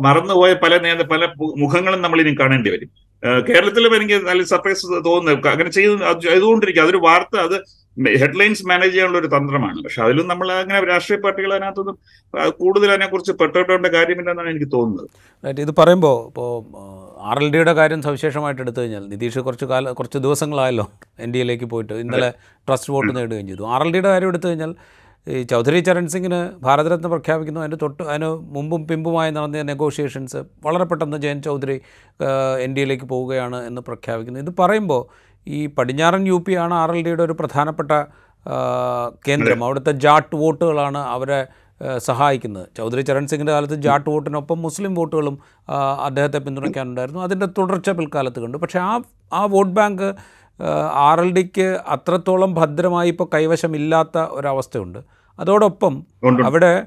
[0.00, 3.10] മറന്നുപോയ പല നേത പല മുഖങ്ങളും നമ്മൾ ഇനി കാണേണ്ടി വരും.
[3.48, 5.48] കേരളത്തിലും എനിക്ക് നല്ല സർപ്രൈസ് തോന്നുന്നു.
[5.48, 7.80] അങ്ങനെ ചെയ്ത് ചെയ്തുകൊണ്ടിരിക്കുക അതൊരു വാർത്ത അത്
[8.18, 9.82] ഹെഡ്ലൈൻസ് മാനേജ് ചെയ്യാനുള്ള ഒരു തന്ത്രമാണ്.
[9.82, 11.98] പക്ഷെ അതിലും നമ്മൾ അങ്ങനെ രാഷ്ട്രീയ പാർട്ടികൾ അതിനകത്തൊന്നും
[12.48, 15.60] കൂടുതൽ അതിനെക്കുറിച്ച് പെട്ടോട്ടേണ്ട കാര്യമില്ലെന്നാണ് എനിക്ക് തോന്നുന്നത്.
[15.60, 16.64] ഇത് പറയുമ്പോൾ ഇപ്പോൾ
[17.28, 20.86] ആർ എൽ ഡിയുടെ കാര്യം സവിശേഷമായിട്ട് എടുത്തു കഴിഞ്ഞാൽ നിതീഷ് കുറച്ച് കാല കുറച്ച് ദിവസങ്ങളായല്ലോ
[21.24, 22.30] എൻ ഡി എയിലേക്ക് പോയിട്ട് ഇന്നലെ
[22.68, 23.64] ട്രസ്റ്റ് വോട്ട് നേടുകയും ചെയ്തു.
[23.74, 24.72] ആർ എൽ ഡിയുടെ കാര്യം എടുത്തു കഴിഞ്ഞാൽ
[25.26, 27.60] ഈ ചൗധരി ചരൺ സിംഗിന് ഭാരതരത്ന പ്രഖ്യാപിക്കുന്നു.
[27.60, 31.76] അതിന് തൊട്ട് അതിന് മുമ്പും പിമ്പുമായി നടന്ന നെഗോഷിയേഷൻസ് വളരെ പെട്ടെന്ന് ജയൻ ചൗധരി
[32.66, 34.40] എൻ ഡി എയിലേക്ക് പോവുകയാണ് എന്ന് പ്രഖ്യാപിക്കുന്നു.
[34.40, 35.02] ഇത് പറയുമ്പോൾ
[35.46, 37.92] ഈ പടിഞ്ഞാറൻ യു പി ആണ് ആർ എൽ ഡിയുടെ ഒരു പ്രധാനപ്പെട്ട
[39.28, 39.64] കേന്ദ്രം.
[39.64, 41.40] അവിടുത്തെ ജാട്ട് വോട്ടുകളാണ് അവരെ
[41.98, 42.66] സഹായിക്കുന്നത്.
[42.76, 45.38] ചൗധരി ചരൺ സിംഗിന്റെ കാലത്ത് ജാട്ട് വോട്ടിനൊപ്പം മുസ്ലിം വോട്ടുകളും
[46.04, 47.20] അദ്ദേഹത്തെ പിന്തുണയ്ക്കാനുണ്ടായിരുന്നു.
[47.20, 48.58] അതിന്റെ തുടർച്ച പിൽക്കാലത്ത് കണ്ടു.
[48.58, 49.00] പക്ഷേ ആ
[49.32, 50.14] ആ വോട്ട് ബാങ്ക്
[50.92, 54.98] ആർ എൽ ഡിക്ക് അത്രത്തോളം ഭദ്രമായി ഇപ്പോൾ കൈവശമില്ലാത്ത ഒരവസ്ഥയുണ്ട്.
[55.40, 55.94] അതോടൊപ്പം
[56.44, 56.86] അവിടെ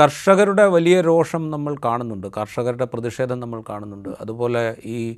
[0.00, 2.26] കർഷകരുടെ വലിയ രോഷം നമ്മൾ കാണുന്നുണ്ട്.
[2.36, 4.10] കർഷകരുടെ പ്രതിഷേധം നമ്മൾ കാണുന്നുണ്ട്.
[4.20, 5.16] അതുപോലെ ഈ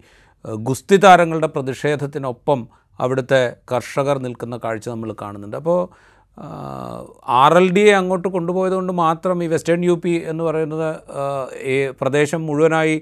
[0.68, 2.68] ഗുസ്തി താരങ്ങളുടെ പ്രതിഷേധത്തിനൊപ്പം
[3.00, 5.56] അവിടുത്തെ കർഷകർ നിൽക്കുന്ന കാഴ്ച നമ്മൾ കാണുന്നുണ്ട്.
[5.56, 5.78] അപ്പോൾ
[7.40, 10.88] ആർ എൽ ഡിയെ അങ്ങോട്ട് കൊണ്ടുപോയത് കൊണ്ട് മാത്രം ഈ വെസ്റ്റേൺ യു പി എന്ന് പറയുന്നത്
[11.72, 12.94] ഈ പ്രദേശം മുഴുവനായി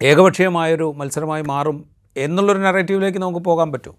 [0.00, 1.78] ഏകപക്ഷീയമായൊരു മത്സരമായി മാറും
[2.16, 3.96] എന്നുള്ളൊരു നറേറ്റീവിലേക്ക് നമുക്ക് പോകാൻ പറ്റും?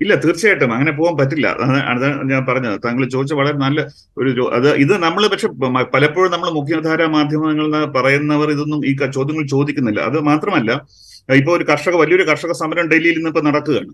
[0.00, 1.46] ഇല്ല തീർച്ചയായിട്ടും അങ്ങനെ പോകാൻ പറ്റില്ല.
[2.32, 2.76] ഞാൻ പറഞ്ഞത്.
[2.84, 3.80] താങ്കൾ ചോദിച്ച വളരെ നല്ല
[4.18, 5.48] ഒരു അത് ഇത് നമ്മൾ പക്ഷെ
[5.94, 10.00] പലപ്പോഴും നമ്മൾ മുഖ്യധാര മാധ്യമങ്ങളിൽ നിന്ന് പറയുന്നവർ ഇതൊന്നും ഈ ചോദ്യങ്ങൾ ചോദിക്കുന്നില്ല.
[10.00, 10.72] അത് മാത്രമല്ല
[11.40, 13.92] ഇപ്പൊ ഒരു കർഷക വലിയൊരു കർഷക സമരം ഡൽഹിയിൽ നിന്ന് ഇപ്പൊ നടക്കുകയാണ്.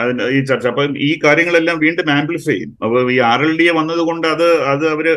[0.00, 0.66] അതിന് ഈ ചർച്ച.
[0.66, 2.70] അപ്പൊ ഈ കാര്യങ്ങളെല്ലാം വീണ്ടും ആംപ്ലിഫൈ ചെയ്യും.
[2.84, 5.08] അപ്പൊ ഈ ആർ എൽ ഡി എ വന്നത് കൊണ്ട് അത് അത് അവർ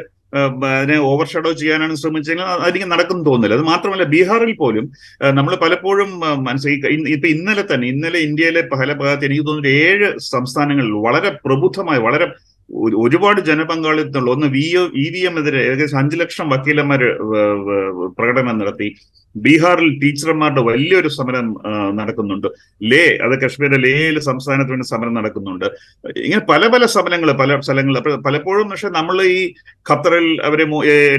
[0.73, 4.85] അതിനെ ഓവർ ഷാഡോ ചെയ്യാനാണ് ശ്രമിച്ചെങ്കിൽ അതിന് നടക്കും തോന്നില്ല അത് മാത്രമല്ല ബീഹാറിൽ പോലും
[5.31, 6.09] നമ്മൾ പലപ്പോഴും
[6.43, 12.27] മനസ്സിലാക്കി ഇപ്പൊ ഇന്നലെ തന്നെ ഇന്നലെ ഇന്ത്യയിലെ പല ഭാഗത്ത് എനിക്ക് തോന്നുന്നു ഏഴ് സംസ്ഥാനങ്ങളിൽ വളരെ പ്രബുദ്ധമായി വളരെ
[13.05, 14.65] ഒരുപാട് ജനപങ്കാളിത്തമുള്ള ഒന്ന് വി
[14.97, 18.87] ഇ വി എം എതിരെ ഏകദേശം അഞ്ചു ലക്ഷം വക്കീലന്മാര് വ- വ- പ്രകടനം നടത്തി.
[19.43, 21.47] ബീഹാറിൽ ടീച്ചർമാരുടെ വലിയൊരു സമരം
[21.99, 22.47] നടക്കുന്നുണ്ട്.
[22.91, 25.65] ലേ അത് കശ്മീരിലെ ലേയിൽ സംസ്ഥാനത്ത് വേണ്ടി സമരം നടക്കുന്നുണ്ട്.
[26.25, 29.39] ഇങ്ങനെ പല പല സമരങ്ങൾ പല സ്ഥലങ്ങളിൽ പലപ്പോഴും പക്ഷെ നമ്മൾ ഈ
[29.89, 30.65] ഖത്തറിൽ അവരെ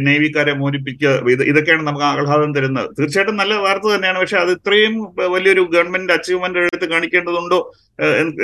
[0.09, 2.89] നേവിക്കാരെ മോചിപ്പിക്കുക ഇത് ഇതൊക്കെയാണ് നമുക്ക് ആഹ്ലാദം തരുന്നത്.
[2.99, 4.19] തീർച്ചയായിട്ടും നല്ല വാർത്ത തന്നെയാണ്.
[4.23, 4.97] പക്ഷെ അത് ഇത്രയും
[5.35, 7.61] വലിയൊരു ഗവൺമെന്റ് അച്ചീവ്മെന്റ് എടുത്ത് കാണിക്കേണ്ടതുണ്ടോ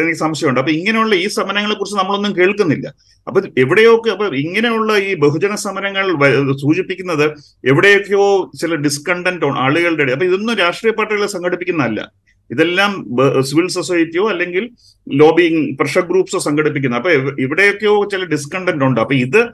[0.01, 0.61] എനിക്ക് സംശയമുണ്ട്.
[0.61, 2.87] അപ്പൊ ഇങ്ങനെയുള്ള ഈ സമരങ്ങളെ കുറിച്ച് നമ്മളൊന്നും കേൾക്കുന്നില്ല.
[3.27, 6.07] അപ്പൊ എവിടെയൊക്കെ അപ്പൊ ഇങ്ങനെയുള്ള ഈ ബഹുജന സമരങ്ങൾ
[6.63, 7.27] സൂചിപ്പിക്കുന്നത്
[7.73, 8.25] എവിടെയൊക്കെയോ
[8.61, 10.15] ചില ഡിസ്കണ്ടന്റ് ആളുകളുടെ ഇടയിൽ.
[10.15, 12.13] അപ്പൊ ഇതൊന്നും രാഷ്ട്രീയ പാർട്ടികളെ സംഘടിപ്പിക്കുന്നതല്ല.
[12.51, 13.07] ഇതെല്ലാം
[13.41, 14.71] സിവിൽ സൊസൈറ്റിയോ അല്ലെങ്കിൽ
[15.13, 16.97] ലോബിങ് പ്രഷർ ഗ്രൂപ്പ്സോ സംഘടിപ്പിക്കുന്ന.
[16.97, 19.01] അപ്പൊ ഇവ- ഇവിടെയൊക്കെയോ ചില ഡിസ്കണ്ടന്റ് ഉണ്ട്.
[19.01, 19.51] അപ്പൊ ഇത്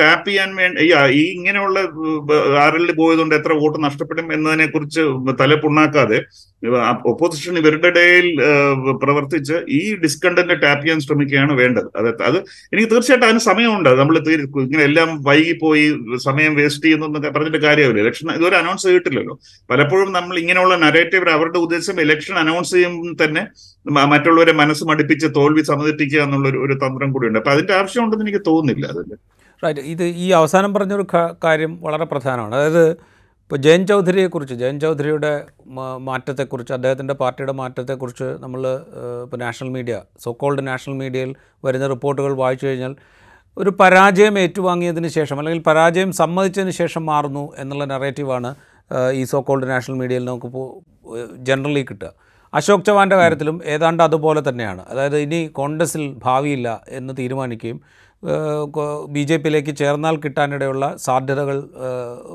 [0.00, 0.86] ടാപ്പ് ചെയ്യാൻ വേണ്ടി
[1.18, 1.78] ഈ ഇങ്ങനെയുള്ള
[2.64, 5.02] ആറിൽ പോയതുകൊണ്ട് എത്ര വോട്ട് നഷ്ടപ്പെടും എന്നതിനെ കുറിച്ച്
[5.40, 6.18] തലപ്പുണ്ണാക്കാതെ
[7.12, 8.26] ഒപ്പോസിഷൻ ഇവരുടെ ഇടയിൽ
[9.02, 11.88] പ്രവർത്തിച്ച് ഈ ഡിസ്കണ്ടന്റ് ടാപ്പ് ചെയ്യാൻ ശ്രമിക്കുകയാണ് വേണ്ടത്.
[12.00, 12.38] അത് അത്
[12.72, 13.90] എനിക്ക് തീർച്ചയായിട്ടും അതിന് സമയമുണ്ട്.
[14.00, 14.16] നമ്മൾ
[14.64, 15.84] ഇങ്ങനെ എല്ലാം വൈകിപ്പോയി
[16.26, 18.00] സമയം വേസ്റ്റ് ചെയ്യുന്നു പറഞ്ഞിട്ട് കാര്യമില്ല.
[18.04, 19.36] ഇലക്ഷൻ ഇതുവരെ അനൗൺസ് ചെയ്തിട്ടില്ലല്ലോ.
[19.70, 23.44] പലപ്പോഴും നമ്മൾ ഇങ്ങനെയുള്ള നരേറ്റീവ് അവരുടെ ഉദ്ദേശം ഇലക്ഷൻ അനൗൺസ് ചെയ്യുമ്പോൾ തന്നെ
[24.12, 29.16] മറ്റുള്ളവരെ മനസ്സ് മടിപ്പിച്ച് തോൽവി സമ്മതിപ്പിക്കുക എന്നുള്ള ഒരു തന്ത്രം കൂടിയുണ്ട് അപ്പൊ അതിന്റെ ആവശ്യമുണ്ടെന്ന് എനിക്ക് തോന്നുന്നില്ല അതിന്റെ
[29.64, 31.06] റൈറ്റ് ഇത് ഈ അവസാനം പറഞ്ഞൊരു
[31.44, 32.54] കാര്യം വളരെ പ്രധാനമാണ്.
[32.54, 32.90] അതായത്
[33.42, 35.46] ഇപ്പോൾ ജയൻ ചൗധരിയെക്കുറിച്ച് ജയൻ ചൗധരിയുടെ
[35.98, 38.66] മാറ്റത്തെക്കുറിച്ച് അദ്ദേഹത്തിന്റെ പാർട്ടിയുടെ മാറ്റത്തെക്കുറിച്ച് നമ്മൾ
[39.24, 41.34] ഇപ്പോൾ നാഷണൽ മീഡിയ സോക്കോൾഡ് നാഷണൽ മീഡിയയിൽ
[41.64, 42.96] വരുന്ന റിപ്പോർട്ടുകൾ വായിച്ചു കഴിഞ്ഞാൽ
[43.58, 48.54] ഒരു പരാജയം ഏറ്റുവാങ്ങിയതിന് ശേഷം അല്ലെങ്കിൽ പരാജയം സമ്മതിച്ചതിന് ശേഷം മാറുന്നു എന്നുള്ള നറേറ്റീവാണ്
[49.12, 50.46] ഈ സോ സോക്കോൾഡ് നാഷണൽ മീഡിയയിൽ നമുക്ക്
[51.36, 52.12] ജനറലി കിട്ടുക.
[52.54, 54.82] അശോക് ചവാന്റെ കാര്യത്തിലും ഏതാണ്ട് അതുപോലെ തന്നെയാണ്.
[54.88, 57.80] അതായത് ഇനി കോൺഗ്രസിൽ ഭാവിയില്ല എന്ന് തീരുമാനിക്കുകയും
[59.08, 61.56] ബി ജെ പിയിലേക്ക് ചേർന്നാൽ കിട്ടാനിടയുള്ള സാധ്യതകൾ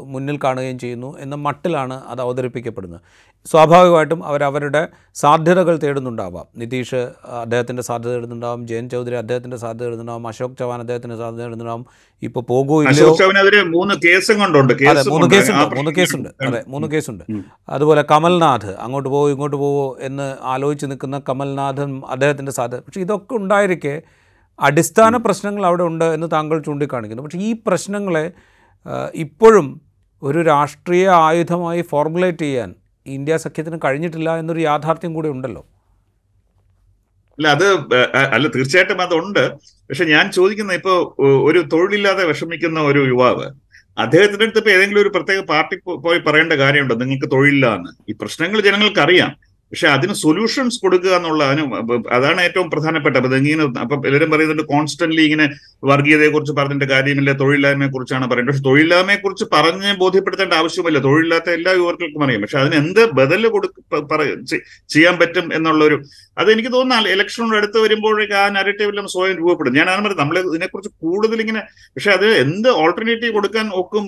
[0.05, 3.01] മുന്നിൽ കാണുകയും ചെയ്യുന്നു എന്ന മട്ടിലാണ് അത് അവതരിപ്പിക്കപ്പെടുന്നത്.
[3.45, 6.47] സ്വാഭാവികമായിട്ടും അവരവരുടെ സാധ്യതകൾ തേടുന്നുണ്ടാവാം.
[6.57, 7.01] നിതീഷ്
[7.41, 11.85] അദ്ദേഹത്തിന്റെ സാധ്യത തേടുന്നുണ്ടാവും ജയൻ ചൗധരി അദ്ദേഹത്തിന്റെ സാധ്യത തേടുന്നുണ്ടാവും അശോക് ചവാൻ അദ്ദേഹത്തിന്റെ സാധ്യത തേടുന്നുണ്ടാവും.
[12.21, 12.81] ഇപ്പോൾ പോകൂ
[13.77, 14.73] മൂന്ന് കേസും കൊണ്ടുണ്ട്.
[14.89, 15.27] അതെ മൂന്ന്.
[15.35, 16.29] കേസുണ്ട് മൂന്ന് കേസുണ്ട്.
[16.41, 17.23] അതെ മൂന്ന് കേസുണ്ട്.
[17.69, 22.79] അതുപോലെ കമൽനാഥ് അങ്ങോട്ട് പോവോ ഇങ്ങോട്ട് പോവോ എന്ന് ആലോചിച്ച് നിൽക്കുന്ന കമൽനാഥൻ അദ്ദേഹത്തിന്റെ സാധ്യത.
[22.79, 24.01] പക്ഷേ ഇതൊക്കെ ഉണ്ടായിരിക്കെ
[24.67, 27.23] അടിസ്ഥാന പ്രശ്നങ്ങൾ അവിടെ ഉണ്ട് എന്ന് താങ്കൾ ചൂണ്ടിക്കാണിക്കുന്നു.
[27.23, 28.25] പക്ഷേ ഈ പ്രശ്നങ്ങളെ
[29.25, 29.67] ഇപ്പോഴും
[30.21, 32.69] ഒരു രാഷ്ട്രീയ ആയുധമായി ഫോർമുലേറ്റ് ചെയ്യാൻ
[33.05, 35.61] ഇന്ത്യ സഖ്യത്തിന് കഴിഞ്ഞിട്ടില്ല എന്നൊരു യാഥാർത്ഥ്യം കൂടി ഉണ്ടല്ലോ.
[37.37, 37.65] അല്ല അത്
[38.35, 39.43] അല്ല തീർച്ചയായിട്ടും അതുണ്ട്.
[39.89, 40.93] പക്ഷെ ഞാൻ ചോദിക്കുന്ന ഇപ്പൊ
[41.49, 43.45] ഒരു തൊഴിലില്ലാതെ വിഷമിക്കുന്ന ഒരു യുവാവ്
[43.97, 45.75] അദ്ദേഹത്തിന്റെ അടുത്ത് ഇപ്പൊ ഏതെങ്കിലും ഒരു പ്രത്യേക പാർട്ടി
[46.05, 46.95] പോയി പറയേണ്ട കാര്യമുണ്ടോ?
[46.95, 47.91] നിങ്ങൾക്ക് തൊഴിലില്ലാന്ന്.
[48.09, 49.31] ഈ പ്രശ്നങ്ങൾ ജനങ്ങൾക്ക് അറിയാം
[49.71, 51.63] പക്ഷെ അതിന് സൊല്യൂഷൻസ് കൊടുക്കുക എന്നുള്ള അതിന്
[52.17, 55.45] അതാണ് ഏറ്റവും പ്രധാനപ്പെട്ട അപ്പൊ ഇങ്ങനെ അപ്പൊ എല്ലാവരും പറയുന്നുണ്ട് കോൺസ്റ്റന്റ്ലി ഇങ്ങനെ
[55.89, 58.53] വർഗീയതയെ കുറിച്ച് പറഞ്ഞിട്ട് കാര്യമില്ല തൊഴിലില്ലായ്മയെ കുറിച്ചാണ് പറയുന്നത്.
[58.53, 62.41] പക്ഷെ തൊഴിലില്ലായ്മയെ കുറിച്ച് പറഞ്ഞ് ബോധ്യപ്പെടുത്തേണ്ട ആവശ്യമില്ല തൊഴിലില്ലാത്ത എല്ലാ യുവാക്കൾക്കും അറിയാം.
[62.45, 63.75] പക്ഷെ അതിന് എന്ത് ബദൽ കൊടുക്ക
[64.95, 65.97] ചെയ്യാൻ പറ്റും എന്നുള്ളൊരു
[66.41, 69.73] അത് എനിക്ക് തോന്നുന്നു ഇലക്ഷനോട് അടുത്ത് വരുമ്പോഴേക്ക് ആ നരേറ്റീവെല്ലാം സ്വയം രൂപപ്പെടും.
[69.77, 71.61] ഞാൻ പറഞ്ഞത് നമ്മൾ ഇതിനെക്കുറിച്ച് കൂടുതൽ ഇങ്ങനെ
[71.95, 74.05] പക്ഷെ അത് എന്ത് ഓൾട്ടർനേറ്റീവ് കൊടുക്കാൻ ഒക്കും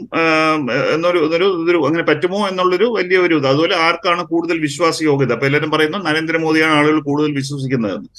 [0.96, 3.48] എന്നൊരു അങ്ങനെ പറ്റുമോ എന്നുള്ളൊരു വലിയ ഒരു ഇത്.
[3.54, 5.32] അതുപോലെ ആർക്കാണ് കൂടുതൽ വിശ്വാസയോഗ്യത?
[5.38, 8.10] അപ്പൊ എല്ലാവരും പറയുന്നു നരേന്ദ്രമോദിയാണ് ആളുകൾ കൂടുതൽ വിശ്വസിക്കുന്നതെന്ന്.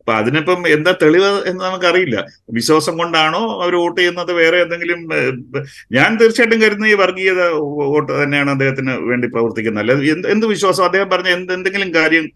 [0.00, 2.18] അപ്പൊ അതിനിപ്പം എന്താ തെളിവ് എന്ന് നമുക്കറിയില്ല.
[2.58, 4.30] വിശ്വാസം കൊണ്ടാണോ അവർ വോട്ട് ചെയ്യുന്നത്?
[4.38, 5.00] വേറെ എന്തെങ്കിലും
[5.96, 7.42] ഞാൻ തീർച്ചയായിട്ടും കരുതുന്ന ഈ വർഗീയത
[7.92, 9.82] വോട്ട് തന്നെയാണ് അദ്ദേഹത്തിന് വേണ്ടി പ്രവർത്തിക്കുന്നത്.
[9.84, 10.84] അല്ലെ എന്ത് എന്ത് വിശ്വാസം?
[10.88, 12.26] അദ്ദേഹം പറഞ്ഞ എന്ത് എന്തെങ്കിലും കാര്യം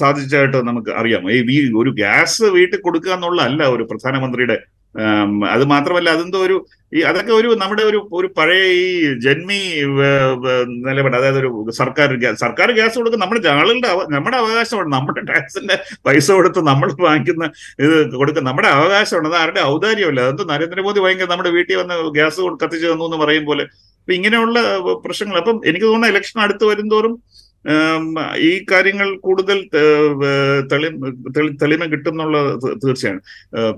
[0.00, 4.56] സാധിച്ചായിട്ട് നമുക്ക് അറിയാം ഈ ഒരു ഗ്യാസ് വീട്ടിൽ കൊടുക്കുക എന്നുള്ള അല്ല ഒരു പ്രധാനമന്ത്രിയുടെ
[5.54, 6.56] അത് മാത്രമല്ല അതെന്തോ ഒരു
[6.96, 8.84] ഈ അതൊക്കെ ഒരു നമ്മുടെ ഒരു ഒരു പഴയ ഈ
[9.24, 9.58] ജന്മി
[10.88, 12.10] നിലപാട് അതായത് ഒരു സർക്കാർ
[12.42, 14.90] സർക്കാർ ഗ്യാസ് കൊടുക്കുന്ന നമ്മുടെ ആളുകളുടെ നമ്മുടെ അവകാശമാണ്.
[14.96, 17.44] നമ്മുടെ ടാക്സിന്റെ പൈസ കൊടുത്ത് നമ്മൾ വാങ്ങിക്കുന്ന
[17.84, 19.28] ഇത് കൊടുക്കുന്ന നമ്മുടെ അവകാശമാണ്.
[19.30, 20.20] അത് ആരുടെ ഔദാര്യമല്ല.
[20.26, 23.66] അതെന്തോ നരേന്ദ്രമോദി ഭയങ്കര നമ്മുടെ വീട്ടിൽ വന്ന് ഗ്യാസ് കത്തിച്ചു തന്നു എന്ന് പറയും പോലെ.
[24.02, 24.58] അപ്പൊ ഇങ്ങനെയുള്ള
[25.06, 25.36] പ്രശ്നങ്ങൾ.
[25.42, 27.14] അപ്പം എനിക്ക് തോന്നുന്ന ഇലക്ഷൻ അടുത്ത് വരുന്തോറും
[28.48, 29.58] ഈ കാര്യങ്ങൾ കൂടുതൽ
[31.62, 32.38] തെളിമ കിട്ടും എന്നുള്ള
[32.84, 33.20] തീർച്ചയാണ്.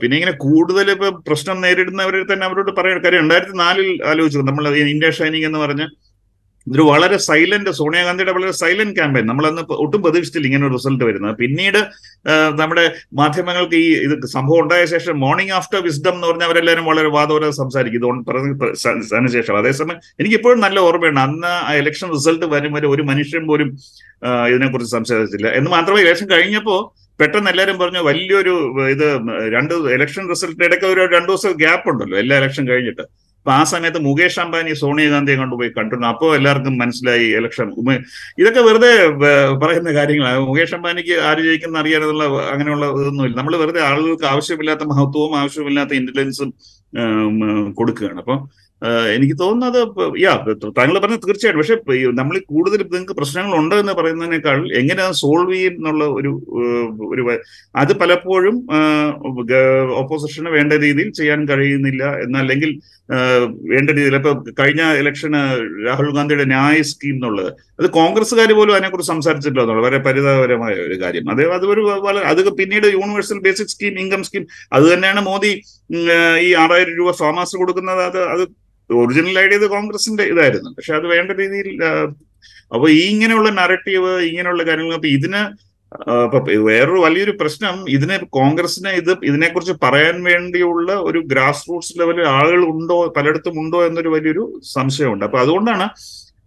[0.00, 5.10] പിന്നെ ഇങ്ങനെ കൂടുതൽ ഇപ്പൊ പ്രശ്നം നേരിടുന്നവരെ തന്നെ അവരോട് പറയാൻ കാര്യം രണ്ടായിരത്തി നാലിൽ ആലോചിച്ചു നമ്മൾ ഇന്ത്യ
[5.20, 5.84] ഷൈനിങ് എന്ന് പറഞ്ഞ
[6.68, 11.34] ഇതൊരു വളരെ സൈലന്റ് സോണിയാഗാന്ധിയുടെ വളരെ സൈലന്റ് ക്യാമ്പയിൻ നമ്മളന്ന് ഒട്ടും പ്രതീക്ഷിച്ചില്ല ഇങ്ങനെ ഒരു റിസൾട്ട് വരുന്നത്.
[11.42, 11.80] പിന്നീട്
[12.60, 12.84] നമ്മുടെ
[13.20, 18.24] മാധ്യമങ്ങൾക്ക് ഈ ഇത് സംഭവം ഉണ്ടായ ശേഷം മോർണിംഗ് ആഫ്റ്റർ വിസ്ഡം എന്ന് പറഞ്ഞാൽ അവരെല്ലാവരും വളരെ വാദോരെ സംസാരിക്കും.
[19.14, 21.20] അതിനുശേഷം അതേസമയം എനിക്കിപ്പോഴും നല്ല ഓർമ്മയുണ്ട്.
[21.26, 23.70] അന്ന് ആ ഇലക്ഷൻ റിസൾട്ട് വരും വരെ ഒരു മനുഷ്യൻ പോലും
[24.50, 25.48] ഇതിനെക്കുറിച്ച് സംസാരിച്ചില്ല.
[25.58, 26.80] എന്ന് മാത്രമേ ഇലക്ഷൻ കഴിഞ്ഞപ്പോൾ
[27.20, 28.54] പെട്ടെന്ന് എല്ലാവരും പറഞ്ഞു വലിയൊരു
[28.94, 29.06] ഇത്
[29.54, 32.16] രണ്ട് ഇലക്ഷൻ റിസൾട്ട് ഇടയ്ക്ക് ഒരു രണ്ടു ദിവസം ഗ്യാപ്പ് ഉണ്ടല്ലോ.
[32.22, 33.04] എല്ലാ ഇലക്ഷൻ കഴിഞ്ഞിട്ട്.
[33.46, 36.06] അപ്പൊ ആ സമയത്ത് മുകേഷ് അംബാനി സോണിയാഗാന്ധിയെ കൊണ്ടുപോയി കണ്ടിരുന്നു.
[36.12, 37.68] അപ്പോൾ എല്ലാവർക്കും മനസ്സിലായി ഇലക്ഷൻ
[38.40, 38.90] ഇതൊക്കെ വെറുതെ
[39.62, 43.36] പറയുന്ന കാര്യങ്ങളാണ് മുകേഷ് അംബാനിക്ക് ആര് ജയിക്കുന്ന അറിയാനുള്ള അങ്ങനെയുള്ള ഇതൊന്നുമില്ല.
[43.40, 46.50] നമ്മൾ വെറുതെ ആളുകൾക്ക് ആവശ്യമില്ലാത്ത മഹത്വവും ആവശ്യമില്ലാത്ത ഇന്റലിജൻസും
[47.80, 48.18] കൊടുക്കുകയാണ്.
[48.24, 48.36] അപ്പൊ
[49.14, 49.78] എനിക്ക് തോന്നുന്നത്
[50.22, 50.32] യാ
[50.78, 51.60] താങ്കൾ പറഞ്ഞത് തീർച്ചയായിട്ടും.
[51.60, 51.76] പക്ഷെ
[52.18, 56.30] നമ്മൾ കൂടുതൽ നിങ്ങൾക്ക് പ്രശ്നങ്ങൾ ഉണ്ട് എന്ന് പറയുന്നതിനേക്കാൾ എങ്ങനെ അത് സോൾവ് ചെയ്യും എന്നുള്ള ഒരു
[57.12, 57.22] ഒരു
[57.82, 58.56] അത് പലപ്പോഴും
[60.02, 62.72] ഓപ്പോസിഷന് വേണ്ട രീതിയിൽ ചെയ്യാൻ കഴിയുന്നില്ല എന്നല്ലെങ്കിൽ
[63.72, 64.16] വേണ്ട രീതിയിൽ.
[64.20, 65.40] ഇപ്പൊ കഴിഞ്ഞ ഇലക്ഷന്
[65.86, 67.50] രാഹുൽ ഗാന്ധിയുടെ ന്യായ സ്കീം എന്നുള്ളത്.
[67.80, 71.24] അത് കോൺഗ്രസ്സുകാർ പോലും അതിനെക്കുറിച്ച് സംസാരിച്ചിട്ടില്ല വളരെ പരിതാപകരമായ ഒരു കാര്യം.
[71.34, 71.82] അതേ അത് ഒരു
[72.32, 75.52] അത് പിന്നീട് universal basic scheme income scheme അത് തന്നെയാണ് മോദി
[76.46, 78.04] ഈ ആറായിരം രൂപ ഫാമാസ് കൊടുക്കുന്നത്.
[78.10, 78.44] അത് അത്
[78.90, 80.70] ഒറിജിനൽ ഐഡിയ കോൺഗ്രസിന്റെ ഇതായിരുന്നു.
[80.76, 81.68] പക്ഷെ അത് വേണ്ട രീതിയിൽ
[82.74, 85.42] അപ്പൊ ഈ ഇങ്ങനെയുള്ള നറേറ്റീവ് ഇങ്ങനെയുള്ള കാര്യങ്ങൾ അപ്പൊ ഇതിന്
[86.68, 92.96] വേറൊരു വലിയൊരു പ്രശ്നം ഇതിനെ കോൺഗ്രസിനെ ഇത് ഇതിനെക്കുറിച്ച് പറയാൻ വേണ്ടിയുള്ള ഒരു ഗ്രാസ് റൂട്ട്സ് ലെവലിൽ ആളുകൾ ഉണ്ടോ
[93.16, 94.44] പലയിടത്തും ഉണ്ടോ എന്നൊരു വലിയൊരു
[94.76, 95.24] സംശയമുണ്ട്.
[95.24, 95.86] അപ്പൊ അതുകൊണ്ടാണ്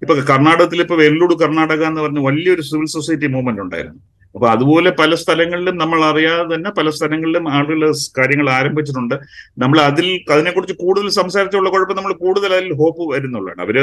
[0.04, 4.02] ഇപ്പൊ കർണാടകത്തിൽ ഇപ്പൊ വെല്ലൂട് കർണാടക എന്ന് പറഞ്ഞ വലിയൊരു സിവിൽ സൊസൈറ്റി മൂവ്മെന്റ് ഉണ്ടായിരുന്നു.
[4.36, 7.80] അപ്പൊ അതുപോലെ പല സ്ഥലങ്ങളിലും നമ്മൾ അറിയാതെ തന്നെ പല സ്ഥലങ്ങളിലും ആളുകൾ
[8.18, 9.16] കാര്യങ്ങൾ ആരംഭിച്ചിട്ടുണ്ട്.
[9.64, 13.62] നമ്മൾ അതിൽ അതിനെക്കുറിച്ച് കൂടുതൽ സംസാരിച്ചുള്ള കുഴപ്പം നമ്മൾ കൂടുതൽ അതിൽ ഹോപ്പ് വരുന്നുള്ളതാണ്.
[13.66, 13.78] അവർ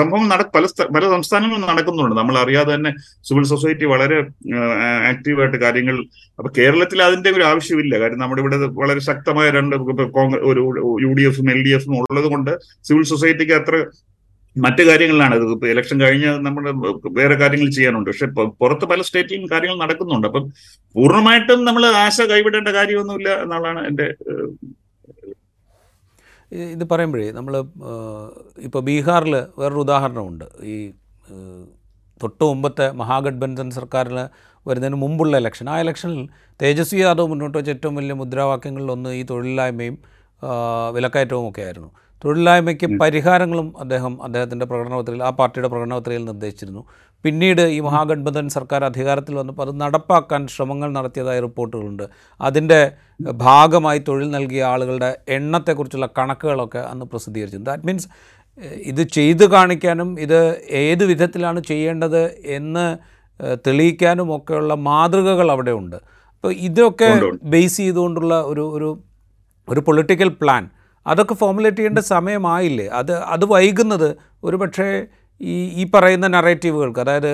[0.00, 0.64] സംഭവം നട പല
[0.96, 2.16] പല സംസ്ഥാനങ്ങളും നടക്കുന്നുണ്ട്.
[2.20, 2.92] നമ്മൾ അറിയാതെ തന്നെ
[3.28, 4.18] സിവിൽ സൊസൈറ്റി വളരെ
[5.12, 5.98] ആക്റ്റീവായിട്ട് കാര്യങ്ങൾ
[6.38, 7.94] അപ്പൊ കേരളത്തിൽ അതിന്റെ ഒരു ആവശ്യമില്ല.
[8.02, 9.76] കാര്യം നമ്മുടെ ഇവിടെ വളരെ ശക്തമായ രണ്ട്
[10.18, 10.64] കോൺഗ്രസ് ഒരു
[11.06, 12.52] യു ഡി എഫും എൽ ഡി എഫും ഉള്ളത് കൊണ്ട്
[12.88, 13.76] സിവിൽ സൊസൈറ്റിക്ക് അത്ര
[14.56, 15.64] മറ്റു കാര്യങ്ങളിലാണ് ഇത്.
[15.72, 16.64] ഇലക്ഷൻ കഴിഞ്ഞ് നമ്മൾ
[17.18, 18.08] വേറെ കാര്യങ്ങൾ ചെയ്യാനുണ്ട്.
[18.10, 18.26] പക്ഷെ
[18.60, 20.26] പുറത്ത് പല സ്റ്റേറ്റിലും കാര്യങ്ങൾ നടക്കുന്നുണ്ട്.
[20.26, 20.44] അപ്പം
[20.94, 24.06] പൂർണമായിട്ടും നമ്മൾ ആശ കൈവിടേണ്ട കാര്യമൊന്നുമില്ല എന്നുള്ളതാണ് എന്റെ
[26.74, 27.54] ഇത് പറയുമ്പോഴേ നമ്മൾ
[28.66, 30.44] ഇപ്പോൾ ബീഹാറിൽ വേറൊരു ഉദാഹരണമുണ്ട്.
[30.62, 30.76] ഈ
[32.22, 34.18] തൊട്ട് മുമ്പത്തെ മഹാഗഡ്ബന്ധൻ സർക്കാരിൽ
[34.68, 36.22] വരുന്നതിന് മുമ്പുള്ള ഇലക്ഷൻ ആ ഇലക്ഷനിൽ
[36.62, 39.98] തേജസ്വി യാദവ് മുന്നോട്ട് വെച്ച ഏറ്റവും വലിയ മുദ്രാവാക്യങ്ങളിലൊന്ന് ഈ തൊഴിലില്ലായ്മയും
[40.94, 41.90] വിലക്കയറ്റവും ഒക്കെ ആയിരുന്നു.
[42.24, 46.86] തൊഴിലില്ലായ്മയ്ക്ക് പരിഹാരങ്ങളും അദ്ദേഹം അദ്ദേഹത്തിന്റെ പ്രകടനപത്രികയിൽ ആ പാർട്ടിയുടെ പ്രകടനപത്രികയിൽ നിർദ്ദേശിച്ചിരുന്നു.
[47.24, 52.08] പിന്നീട് ഈ മഹാഗഡ്ബന്ധൻ സർക്കാർ അധികാരത്തിൽ വന്നപ്പോൾ അത് നടപ്പാക്കാൻ ശ്രമങ്ങൾ നടത്തിയതായ റിപ്പോർട്ടുകളുണ്ട്.
[52.40, 52.90] അതിന്റെ
[53.32, 58.08] ഭാഗമായി തൊഴിൽ നൽകിയ ആളുകളുടെ എണ്ണത്തെക്കുറിച്ചുള്ള കണക്കുകളൊക്കെ അന്ന് പ്രസിദ്ധീകരിച്ചിട്ടുണ്ട് ദാറ്റ് മീൻസ്
[58.82, 60.38] ഇത് ചെയ്തു കാണിക്കാനും ഇത്
[60.70, 62.96] ഏത് വിധത്തിലാണ് ചെയ്യേണ്ടത് എന്ന്
[63.66, 65.96] തെളിയിക്കാനും ഒക്കെയുള്ള മാതൃകകൾ അവിടെ ഉണ്ട്
[66.34, 67.08] അപ്പോൾ ഇതൊക്കെ.
[67.42, 68.88] ബേസ് ചെയ്തുകൊണ്ടുള്ള ഒരു ഒരു
[69.68, 70.64] ഒരു പൊളിറ്റിക്കൽ പ്ലാൻ
[71.08, 72.86] അതൊക്കെ ഫോമുലേറ്റ് ചെയ്യേണ്ട സമയമായില്ലേ?
[73.00, 74.08] അത് അത് വൈകുന്നത്.
[74.44, 74.88] ഒരുപക്ഷേ
[75.40, 77.30] ഈ ഈ പറയുന്ന നറേറ്റീവുകൾക്ക് അതായത്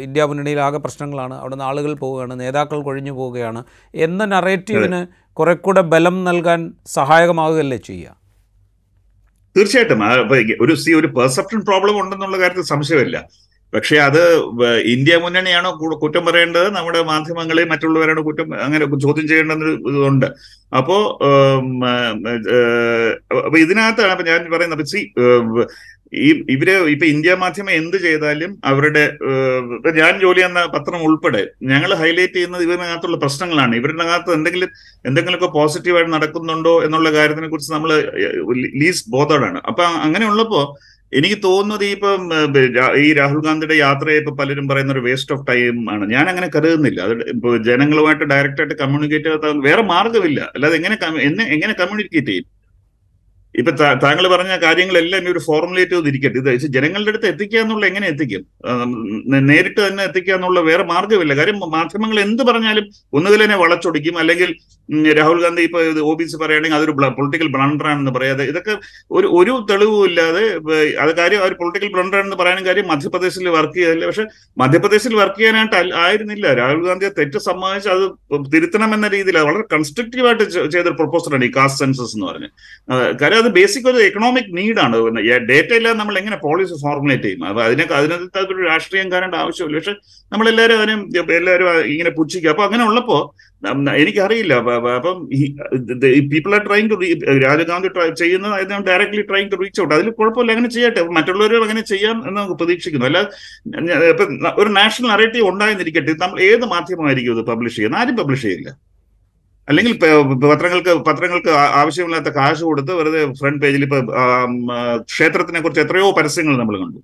[0.00, 1.34] ഇന്ത്യ മുന്നണിയിൽ ആകെ പ്രശ്നങ്ങളാണ്.
[1.34, 3.60] അവിടെ നിന്ന് ആളുകൾ പോവുകയാണ് നേതാക്കൾ കൊഴിഞ്ഞു പോവുകയാണ്
[3.94, 5.00] എന്ന നറേറ്റീവിന്
[5.38, 8.16] കുറെ കൂടെ ബലം നൽകാൻ സഹായകമാവുകയല്ലേ ചെയ്യുക?
[9.56, 10.02] തീർച്ചയായിട്ടും.
[10.64, 13.18] ഒരു ഒരു പെർസെപ്ഷൻ പ്രോബ്ലം ഉണ്ടെന്നുള്ള കാര്യത്തിൽ സംശയമില്ല.
[13.72, 14.22] പക്ഷെ അത്
[14.94, 15.70] ഇന്ത്യ മുന്നണിയാണോ
[16.02, 16.68] കുറ്റം പറയേണ്ടത്?
[16.78, 20.28] നമ്മുടെ മാധ്യമങ്ങളെ മറ്റുള്ളവരാണോ കുറ്റം അങ്ങനെ ചോദ്യം ചെയ്യേണ്ടെന്നൊരു ഇതുണ്ട്.
[20.78, 20.96] അപ്പോ
[23.46, 24.84] അപ്പൊ ഇതിനകത്താണ് ഞാൻ പറയുന്നത്.
[24.94, 25.00] സി
[26.26, 29.02] ഈ ഇവർ ഇപ്പൊ ഇന്ത്യ മാധ്യമം എന്ത് ചെയ്താലും അവരുടെ
[29.98, 33.74] ഞാൻ ജോലി ചെയ്യുന്ന പത്രം ഉൾപ്പെടെ ഞങ്ങൾ ഹൈലൈറ്റ് ചെയ്യുന്നത് ഇവരിനകത്തുള്ള പ്രശ്നങ്ങളാണ്.
[33.80, 34.70] ഇവരുടെ അകത്ത് എന്തെങ്കിലും
[35.08, 37.92] എന്തെങ്കിലുമൊക്കെ പോസിറ്റീവായിട്ട് നടക്കുന്നുണ്ടോ എന്നുള്ള കാര്യത്തിനെ കുറിച്ച് നമ്മൾ
[38.82, 40.26] ലീസ് ബോധേഡാണ് അപ്പൊ അങ്ങനെ
[41.18, 42.20] എനിക്ക് തോന്നുന്നത് ഇപ്പം
[43.04, 46.04] ഈ രാഹുൽ ഗാന്ധിയുടെ യാത്രയെ ഇപ്പൊ പലരും പറയുന്ന ഒരു വേസ്റ്റ് ഓഫ് ടൈം ആണ്.
[46.14, 47.00] ഞാൻ അങ്ങനെ കരുതുന്നില്ല.
[47.06, 50.96] അത് ഇപ്പൊ ജനങ്ങളുമായിട്ട് ഡയറക്റ്റ് ആയിട്ട് കമ്മ്യൂണിക്കേറ്റ് വേറെ മാർഗമില്ല അല്ലാതെ എങ്ങനെ
[51.56, 52.48] എങ്ങനെ കമ്മ്യൂണിക്കേറ്റ് ചെയ്യും?
[53.60, 53.72] ഇപ്പൊ
[54.04, 56.50] താങ്കൾ പറഞ്ഞ കാര്യങ്ങളെല്ലാം ഒരു ഫോർമുലേറ്റ് ചെയ്തിരിക്കട്ടെ.
[56.58, 58.42] ഇത് ജനങ്ങളുടെ അടുത്ത് എത്തിക്കുക എന്നുള്ള എങ്ങനെ എത്തിക്കും?
[59.48, 62.84] നേരിട്ട് തന്നെ എത്തിക്കുക എന്നുള്ള വേറെ മാർഗമില്ല കാര്യം മാധ്യമങ്ങൾ എന്ത് പറഞ്ഞാലും
[63.18, 64.52] ഒന്നുകിൽ തന്നെ വളച്ചൊടിക്കും അല്ലെങ്കിൽ
[65.16, 68.74] രാഹുൽ ഗാന്ധി ഇപ്പൊ ഒ ബി സി പറയുകയാണെങ്കിൽ അതൊരു പൊളിറ്റിക്കൽ ബ്ലണ്ടർ ആണെന്ന് പറയാതെ ഇതൊക്കെ
[69.10, 70.44] ഒരു ഒരു തെളിവും ഇല്ലാതെ
[71.02, 74.24] അത് കാര്യം അവർ പൊളിറ്റിക്കൽ ബ്ലണ്ടർ ആണെന്ന് പറയാനും കാര്യം മധ്യപ്രദേശിൽ വർക്ക് ചെയ്യാതില്ല പക്ഷെ
[74.56, 76.46] മധ്യപ്രദേശിൽ വർക്ക് ചെയ്യാനായിട്ട് ആയിരുന്നില്ല.
[76.60, 78.04] രാഹുൽ ഗാന്ധിയെ തെറ്റ് സമ്മതിച്ച് അത്
[78.54, 82.50] തിരുത്തണം എന്ന രീതിയിൽ വളരെ കൺസ്ട്രക്റ്റീവ് ആയിട്ട് ചെയ്തൊരു പ്രൊപ്പോസലാണ് ഈ കാസ്റ്റ് സെൻസസ് എന്ന് പറഞ്ഞ്.
[83.22, 84.96] കാര്യം അത് ബേസിക് ഒരു എക്കണോമിക് നീഡാണ്
[85.50, 87.44] ഡേറ്റ ഇല്ലാതെ നമ്മൾ എങ്ങനെ പോളിസി ഫോർമുലേറ്റ് ചെയ്യും?
[87.50, 89.78] അപ്പൊ അതിനൊക്കെ അതിനകത്ത് അതൊരു രാഷ്ട്രീയം കാണേണ്ട ആവശ്യമില്ല.
[89.80, 89.94] പക്ഷെ
[90.32, 91.00] നമ്മളെല്ലാവരും അതിനും
[91.38, 93.49] എല്ലാവരും ഇങ്ങനെ പുച്ഛിക്കുക അപ്പൊ അങ്ങനെ ഉള്ളപ്പോ നം-
[93.96, 94.54] എനിക്കറിയില്ല.
[94.54, 95.24] അപ്പൊ-
[96.28, 96.94] പീപ്പിൾ ആർ ട്രൈങ് ടു
[97.38, 101.02] രാജഗാന്ധി ചെയ്യുന്നത് directly trying to reach out അതിൽ കുഴപ്പമില്ല അങ്ങനെ ചെയ്യട്ടെ.
[101.02, 103.06] മറ്റുള്ളവരും അങ്ങനെ ചെയ്യാൻ എന്ന് നമുക്ക് പ്രതീക്ഷിക്കുന്നു.
[103.06, 103.20] അല്ല
[104.08, 108.00] ഇപ്പം ഒരു നാഷണൽ നറേറ്റീവ് ഉണ്ടായെന്നിരിക്കട്ടെ നമ്മൾ ഏത് മാധ്യമമായിരിക്കും ഇത് പബ്ലിഷ് ചെയ്യുന്നത്?
[108.00, 108.78] ആരും പബ്ലിഷ് ചെയ്യില്ല.
[109.68, 109.98] അല്ലെങ്കിൽ
[110.54, 114.00] പത്രങ്ങൾക്ക് പത്രങ്ങൾക്ക് ആവശ്യമില്ലാത്ത കാശ് കൊടുത്ത് വെറുതെ ഫ്രണ്ട് പേജിൽ ഇപ്പൊ
[115.02, 116.98] ക്ഷേത്രത്തിനെ കുറിച്ച് എത്രയോ പരസ്യങ്ങൾ നമ്മൾ കണ്ടു.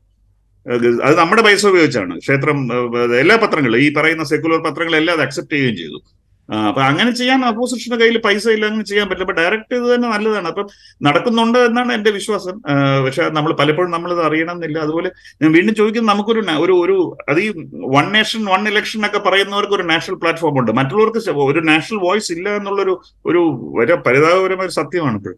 [1.03, 2.19] അത് നമ്മുടെ പൈസ ഉപയോഗിച്ചാണ്.
[2.19, 2.69] ക്ഷേത്രം
[3.17, 6.03] എല്ലാ പത്രങ്ങളും ഈ പറയുന്ന സെക്യുലർ പത്രങ്ങളെല്ലാം അത് അക്സെപ്റ്റ് ചെയ്യുകയും ചെയ്തു.
[6.49, 9.29] അപ്പൊ അങ്ങനെ ചെയ്യാൻ അപ്പോസിഷന്റെ കയ്യിൽ പൈസ ഇല്ല അങ്ങനെ ചെയ്യാൻ പറ്റില്ല.
[9.29, 10.49] അപ്പൊ ഡയറക്റ്റ് ഇത് തന്നെ നല്ലതാണ്.
[10.49, 10.67] അപ്പം
[11.03, 12.61] നടക്കുന്നുണ്ട് എന്നാണ് എന്റെ വിശ്വാസം.
[13.07, 14.79] പക്ഷെ നമ്മൾ പലപ്പോഴും നമ്മളിത് അറിയണമെന്നില്ല.
[14.79, 15.11] അതുപോലെ
[15.43, 19.83] ഞാൻ വീണ്ടും ചോദിക്കുന്നത് നമുക്കൊരു ഒരു ഒരു അത് ഈ വൺ നേഷൻ വൺ ഇലക്ഷൻ ഒക്കെ പറയുന്നവർക്ക് ഒരു
[19.83, 20.73] നാഷണൽ പ്ലാറ്റ്ഫോം ഉണ്ട്.
[20.73, 23.43] മറ്റുള്ളവർക്ക് ഒരു നാഷണൽ വോയിസ് ഇല്ല എന്നുള്ളൊരു ഒരു
[24.07, 25.37] പരിതാപകരമായ ഒരു സത്യമാണ് ഇപ്പോൾ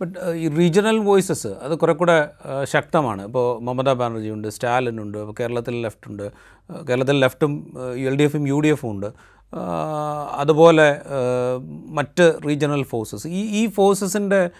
[0.00, 2.28] ബട്ട് ഈ റീജിയണൽ വോയിസസ് അത് കുറെ കൂടെ
[2.64, 3.22] ശക്തമാണ്.
[3.24, 6.32] ഇപ്പോൾ മമതാ ബാനർജി ഉണ്ട് സ്റ്റാലിൻ ഉണ്ട് കേരളത്തിൽ ലെഫ്റ്റ് ഉണ്ട്.
[6.88, 9.37] കേരളത്തിൽ ലെഫ്റ്റും എൽ ഡി എഫും യു ഡി എഫും ഉണ്ട്.
[10.36, 11.00] അതുപോലെ
[11.90, 13.26] മറ്റ് റീജിയണൽ ഫോഴ്സസ്.
[13.28, 14.50] ഈ ഈ ഫോഴ്സസിന്റെ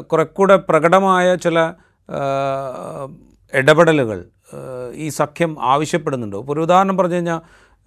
[0.00, 1.72] കുറെക്കൂടെ പ്രകടമായ ചില
[3.54, 4.24] ഇടപെടലുകൾ
[4.94, 6.40] ഈ സഖ്യം ആവശ്യപ്പെടുന്നുണ്ടോ.
[6.40, 7.40] ഇപ്പോൾ ഒരു ഉദാഹരണം പറഞ്ഞു കഴിഞ്ഞാൽ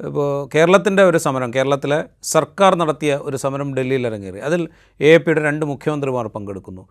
[0.08, 5.66] ഇപ്പോൾ കേരളത്തിന്റെ ഒരു സമരം കേരളത്തിലെ സർക്കാർ നടത്തിയ ഒരു സമരം ഡൽഹിയിൽ ഇറങ്ങേറി അതിൽ എ പിയുടെ രണ്ട്
[5.66, 6.88] മുഖ്യമന്ത്രിമാർ പങ്കെടുക്കുന്നു.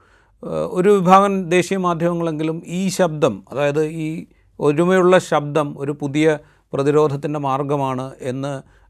[0.70, 4.26] ഒരു വിഭാഗം ദേശീയ മാധ്യമങ്ങളെങ്കിലും ഈ ശബ്ദം അതായത് ഈ
[4.60, 6.38] ഒരുമയുള്ള ശബ്ദം ഒരു പുതിയ
[6.72, 8.83] പ്രതിരോധത്തിന്റെ മാർഗമാണ് എന്ന്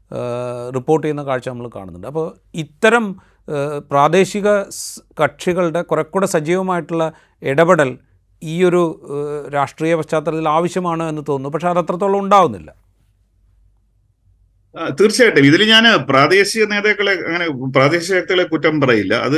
[0.75, 2.07] റിപ്പോർട്ട് ചെയ്യുന്ന കാഴ്ച നമ്മൾ കാണുന്നുണ്ട്.
[2.07, 3.15] അപ്പോൾ ഇത്തരം
[3.91, 4.47] പ്രാദേശിക
[5.23, 7.11] കക്ഷികളുടെ കുറെക്കൂടെ സജീവമായിട്ടുള്ള
[7.43, 7.97] ഇടപെടൽ
[8.43, 8.81] ഈ ഒരു
[9.53, 11.49] രാഷ്ട്രീയ പശ്ചാത്തലത്തിൽ ആവശ്യമാണ് എന്ന് തോന്നുന്നു.
[11.49, 12.84] പക്ഷേ അത് അത്രത്തോളം ഉണ്ടാവുന്നില്ല.
[14.99, 15.45] തീർച്ചയായിട്ടും.
[15.49, 19.13] ഇതിൽ ഞാൻ പ്രാദേശിക നേതാക്കളെ അങ്ങനെ പ്രാദേശിക ശക്തികളെ കുറ്റം പറയില്ല.
[19.27, 19.37] അത്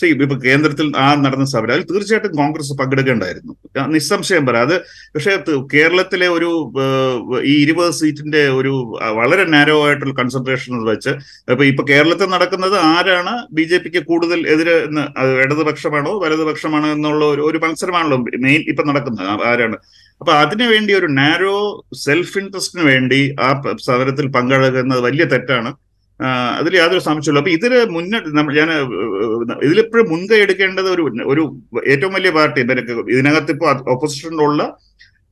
[0.00, 3.52] see, ഇപ്പൊ കേന്ദ്രത്തിൽ ആ നടന്ന സമരം അതിൽ തീർച്ചയായിട്ടും കോൺഗ്രസ് പങ്കെടുക്കേണ്ടായിരുന്നു.
[3.96, 4.64] നിസ്സംശയം പറയാം.
[4.68, 4.76] അത്
[5.14, 5.34] പക്ഷേ
[5.74, 6.50] കേരളത്തിലെ ഒരു
[7.52, 8.72] ഈ ഇരുപത് സീറ്റിന്റെ ഒരു
[9.20, 11.14] വളരെ നാരോ ആയിട്ടുള്ള കൺസെൻട്രേഷൻ വെച്ച്
[11.52, 14.76] ഇപ്പൊ ഇപ്പൊ കേരളത്തിൽ നടക്കുന്നത് ആരാണ് ബി ജെ പിക്ക് കൂടുതൽ എതിരെ
[15.44, 19.28] ഇടതുപക്ഷമാണോ വലതുപക്ഷമാണോ എന്നുള്ള ഒരു മത്സരമാണല്ലോ മെയിൻ ഇപ്പൊ നടക്കുന്നത്.
[19.52, 19.78] ആരാണ്?
[20.20, 21.54] അപ്പൊ അതിനു വേണ്ടി ഒരു നാരോ
[22.06, 23.48] സെൽഫ് ഇൻട്രസ്റ്റിന് വേണ്ടി ആ
[23.88, 25.70] സമരത്തിൽ പങ്കെടുക്കുന്നത് വലിയ തെറ്റാണ്.
[26.60, 28.28] അതിൽ യാതൊരു സംശയമില്ല അപ്പൊ ഇതിന് മുന്നോട്ട്
[28.58, 28.70] ഞാൻ
[29.66, 31.02] ഇതിലെപ്പോഴും മുൻകൈ എടുക്കേണ്ടത് ഒരു
[31.32, 31.42] ഒരു
[31.92, 32.60] ഏറ്റവും വലിയ പാർട്ടി
[33.14, 34.62] ഇതിനകത്ത് ഇപ്പോൾ ഓപ്പോസിഷനിലുള്ള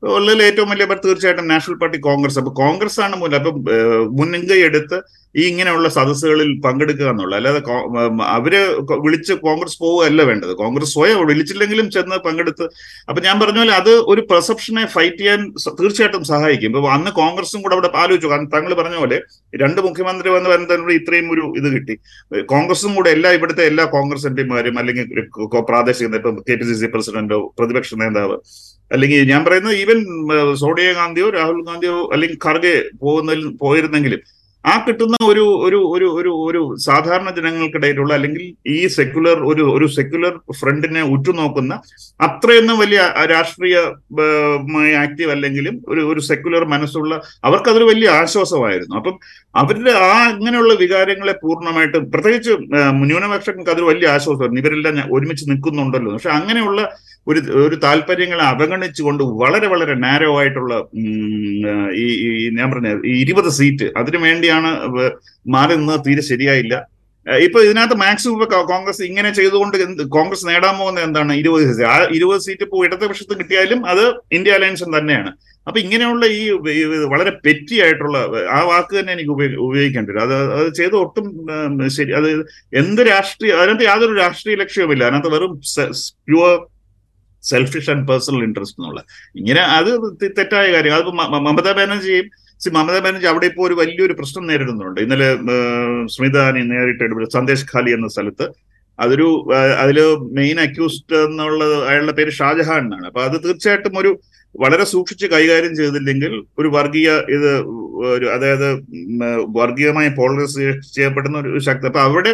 [0.03, 2.39] ഉള്ളതിൽ ഏറ്റവും വലിയ പാർട്ടി തീർച്ചയായിട്ടും നാഷണൽ പാർട്ടി കോൺഗ്രസ്.
[2.41, 3.53] അപ്പൊ കോൺഗ്രസ് ആണ് മുന്നിൽ അപ്പൊ
[4.19, 4.99] മുൻകൈ എടുത്ത്
[5.35, 7.39] ഈ ഇങ്ങനെയുള്ള സദസ്സുകളിൽ പങ്കെടുക്കുക എന്നുള്ളത്.
[7.39, 7.61] അല്ലാതെ
[8.37, 8.55] അവർ
[9.05, 10.53] വിളിച്ച് കോൺഗ്രസ് പോവുകയല്ല വേണ്ടത്.
[10.61, 12.67] കോൺഗ്രസ് സ്വയം വിളിച്ചില്ലെങ്കിലും ചെന്ന് പങ്കെടുത്ത്.
[13.09, 15.41] അപ്പൊ ഞാൻ പറഞ്ഞ പോലെ അത് ഒരു പെർസെപ്ഷനെ ഫൈറ്റ് ചെയ്യാൻ
[15.81, 16.71] തീർച്ചയായിട്ടും സഹായിക്കും.
[16.71, 18.31] ഇപ്പൊ അന്ന് കോൺഗ്രസും കൂടെ അവിടെ ആലോചിച്ചു.
[18.33, 19.19] കാരണം താങ്കൾ പറഞ്ഞ പോലെ
[19.63, 21.97] രണ്ട് മുഖ്യമന്ത്രി വന്ന് വരുന്നതിനോട് ഇത്രയും ഒരു ഇത് കിട്ടി.
[22.55, 25.07] കോൺഗ്രസും കൂടെ എല്ലാ ഇവിടുത്തെ എല്ലാ കോൺഗ്രസ് എം പിമാരും അല്ലെങ്കിൽ
[25.73, 28.39] പ്രാദേശിക നേതാവ് കെ പി സി സി പ്രസിഡന്റോ പ്രതിപക്ഷ നേതാവ്
[28.91, 29.99] അല്ലെങ്കിൽ ഞാൻ പറയുന്നത് ഈവൻ
[30.63, 33.33] സോണിയാഗാന്ധിയോ രാഹുൽ ഗാന്ധിയോ അല്ലെങ്കിൽ ഖർഗെ പോകുന്ന
[33.65, 34.23] പോയിരുന്നെങ്കിലും
[34.65, 40.33] ആ കിട്ടുന്ന ഒരു ഒരു ഒരു ഒരു ഒരു സാധാരണ ജനങ്ങൾക്കിടയിലുള്ള അല്ലെങ്കിൽ ഈ സെക്യുലർ ഒരു ഒരു സെക്യുലർ
[40.61, 41.75] ഫ്രണ്ടിനെ ഉറ്റുനോക്കുന്ന
[42.21, 43.01] അത്രയൊന്നും വലിയ
[43.33, 43.77] രാഷ്ട്രീയ
[45.03, 47.13] ആക്റ്റീവ് അല്ലെങ്കിലും ഒരു ഒരു സെക്യുലർ മനസ്സുള്ള
[47.45, 48.97] അവർക്കതൊരു വലിയ ആശ്വാസമായിരുന്നു.
[48.97, 49.15] അപ്പം
[49.55, 52.55] അവരുടെ ആ അങ്ങനെയുള്ള വികാരങ്ങളെ പൂർണമായിട്ട് പ്രത്യേകിച്ച്
[53.05, 54.63] ന്യൂനപക്ഷങ്ങൾക്ക് അതൊരു വലിയ ആശ്വാസമായിരുന്നു.
[54.65, 56.13] ഇവരെല്ലാം ഒരുമിച്ച് നിൽക്കുന്നുണ്ടല്ലോ.
[56.13, 56.81] പക്ഷെ അങ്ങനെയുള്ള
[57.27, 60.75] ഒരു ഒരു താല്പര്യങ്ങളെ അവഗണിച്ചുകൊണ്ട് വളരെ വളരെ നാരോ ആയിട്ടുള്ള
[61.97, 62.07] ഈ
[62.51, 64.71] ഞാൻ പറഞ്ഞ ഇരുപത് സീറ്റ് അതിനു വേണ്ടിയാണ്
[65.49, 66.75] മാറി നിന്നത് തീരെ ശരിയായില്ല.
[67.27, 69.77] ഇപ്പൊ ഇതിനകത്ത് മാക്സിമം ഇപ്പൊ കോൺഗ്രസ് ഇങ്ങനെ ചെയ്തുകൊണ്ട്
[70.09, 74.99] കോൺഗ്രസ് നേടാൻ പോകുന്നത് എന്താണ് ഇരുപത് സീറ്റ് ആ ഇരുപത് സീറ്റ് ഇപ്പോൾ ഇടതുപക്ഷത്ത് കിട്ടിയാലും അത് ഇന്ത്യ അലയൻസും
[74.99, 75.31] തന്നെയാണ്.
[75.67, 76.43] അപ്പൊ ഇങ്ങനെയുള്ള ഈ
[77.07, 78.19] വളരെ പെറ്റി ആയിട്ടുള്ള
[78.51, 80.23] ആ വാക്ക് തന്നെ എനിക്ക് ഉപയോഗി- ഉപയോഗിക്കേണ്ടി വരും.
[80.23, 81.27] അത് അത് ചെയ്ത് ഒട്ടും
[81.89, 82.29] ശരി അത്
[82.75, 85.05] എന്ത് രാഷ്ട്രീയ അതിനകത്ത് യാതൊരു രാഷ്ട്രീയ ലക്ഷ്യവുമില്ല.
[85.05, 85.53] അതിനകത്ത് വെറും
[86.25, 86.55] pure
[87.51, 89.01] selfish and personal interest എന്നുള്ള
[89.41, 89.91] ഇങ്ങനെ അത്
[90.39, 90.95] തെറ്റായ കാര്യം.
[90.99, 91.11] അത്
[91.49, 92.29] മമതാ ബാനർജിയും
[92.65, 95.01] സി മമതാ ബാനർജി അവിടെ ഇപ്പോൾ ഒരു വലിയൊരു പ്രശ്നം നേരിടുന്നുണ്ട്.
[95.07, 95.29] ഇന്നലെ
[96.15, 98.47] സ്മിതാനി നേരിട്ട് സന്ദേശ് ഖാലി എന്ന സ്ഥലത്ത്
[98.99, 99.27] അതൊരു
[99.83, 99.99] അതിൽ
[100.39, 103.07] മെയിൻ അക്യൂസ്ഡ് എന്നുള്ള അയാളുടെ പേര് ഷാജഹാൻ എന്നാണ്.
[103.11, 104.11] അപ്പൊ അത് തീർച്ചയായിട്ടും ഒരു
[104.55, 107.51] വളരെ സൂക്ഷിച്ച് കൈകാര്യം ചെയ്തില്ലെങ്കിൽ ഒരു വർഗീയ ഇത്
[108.15, 108.69] ഒരു അതായത്
[109.59, 110.57] വർഗീയമായി പോളറൈസ്
[110.97, 111.87] ചെയ്യപ്പെടുന്ന ഒരു ശക്തി.
[111.91, 112.33] അപ്പൊ അവിടെ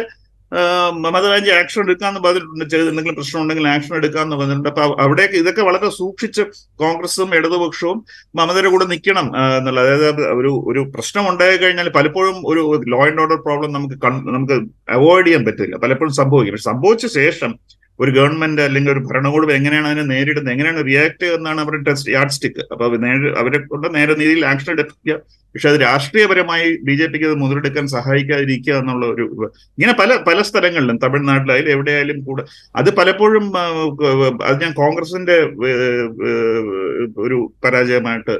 [1.03, 2.65] മമതാ ആക്ഷൻ എടുക്കാന്ന് പറഞ്ഞിട്ടുണ്ട്.
[2.71, 4.69] ചെറിയ എന്തെങ്കിലും പ്രശ്നം ഉണ്ടെങ്കിൽ ആക്ഷൻ എടുക്കാന്ന് പറഞ്ഞിട്ടുണ്ട്.
[4.69, 6.43] അപ്പൊ അവിടെയൊക്കെ ഇതൊക്കെ വളരെ സൂക്ഷിച്ച്
[6.83, 12.61] കോൺഗ്രസും ഇടതുപക്ഷവും മമതയുടെ കൂടെ നിൽക്കണം എന്നുള്ള അതായത് ഒരു ഒരു പ്രശ്നം ഉണ്ടായി കഴിഞ്ഞാൽ പലപ്പോഴും ഒരു
[12.93, 13.97] ലോ ആൻഡ് ഓർഡർ പ്രോബ്ലം നമുക്ക്
[14.37, 14.57] നമുക്ക്
[14.97, 15.75] അവോയ്ഡ് ചെയ്യാൻ പറ്റില്ല.
[15.77, 16.53] പലപ്പോഴും സംഭവിക്കും.
[16.53, 17.53] പക്ഷെ സംഭവിച്ച ശേഷം
[17.99, 22.63] ഒരു ഗവൺമെന്റ് അല്ലെങ്കിൽ ഒരു ഭരണകൂടം എങ്ങനെയാണ് അതിനെ നേരിടുന്നത് എങ്ങനെയാണ് റിയാക്ട് എന്നാണ് അവരുടെ ടെസ്റ്റ് യാർഡ് സ്റ്റിക്ക്
[22.71, 22.83] അപ്പൊ
[23.41, 25.15] അവരെ കൊണ്ട് നേരെ രീതിയിൽ ആക്ഷൻ എടുക്കുക.
[25.55, 29.25] പക്ഷെ അത് രാഷ്ട്രീയപരമായി ബി ജെ പിക്ക് അത് മുതലെടുക്കാൻ സഹായിക്കാതിരിക്കുക എന്നുള്ള ഒരു
[29.77, 32.43] ഇങ്ങനെ പല പല സ്ഥലങ്ങളിലും തമിഴ്നാട്ടിലായാലും എവിടെയായാലും കൂടെ
[32.75, 33.45] അത് പലപ്പോഴും
[34.47, 35.35] അത് ഞാൻ കോൺഗ്രസിന്റെ
[37.25, 38.35] ഒരു പരാജയമായിട്ട്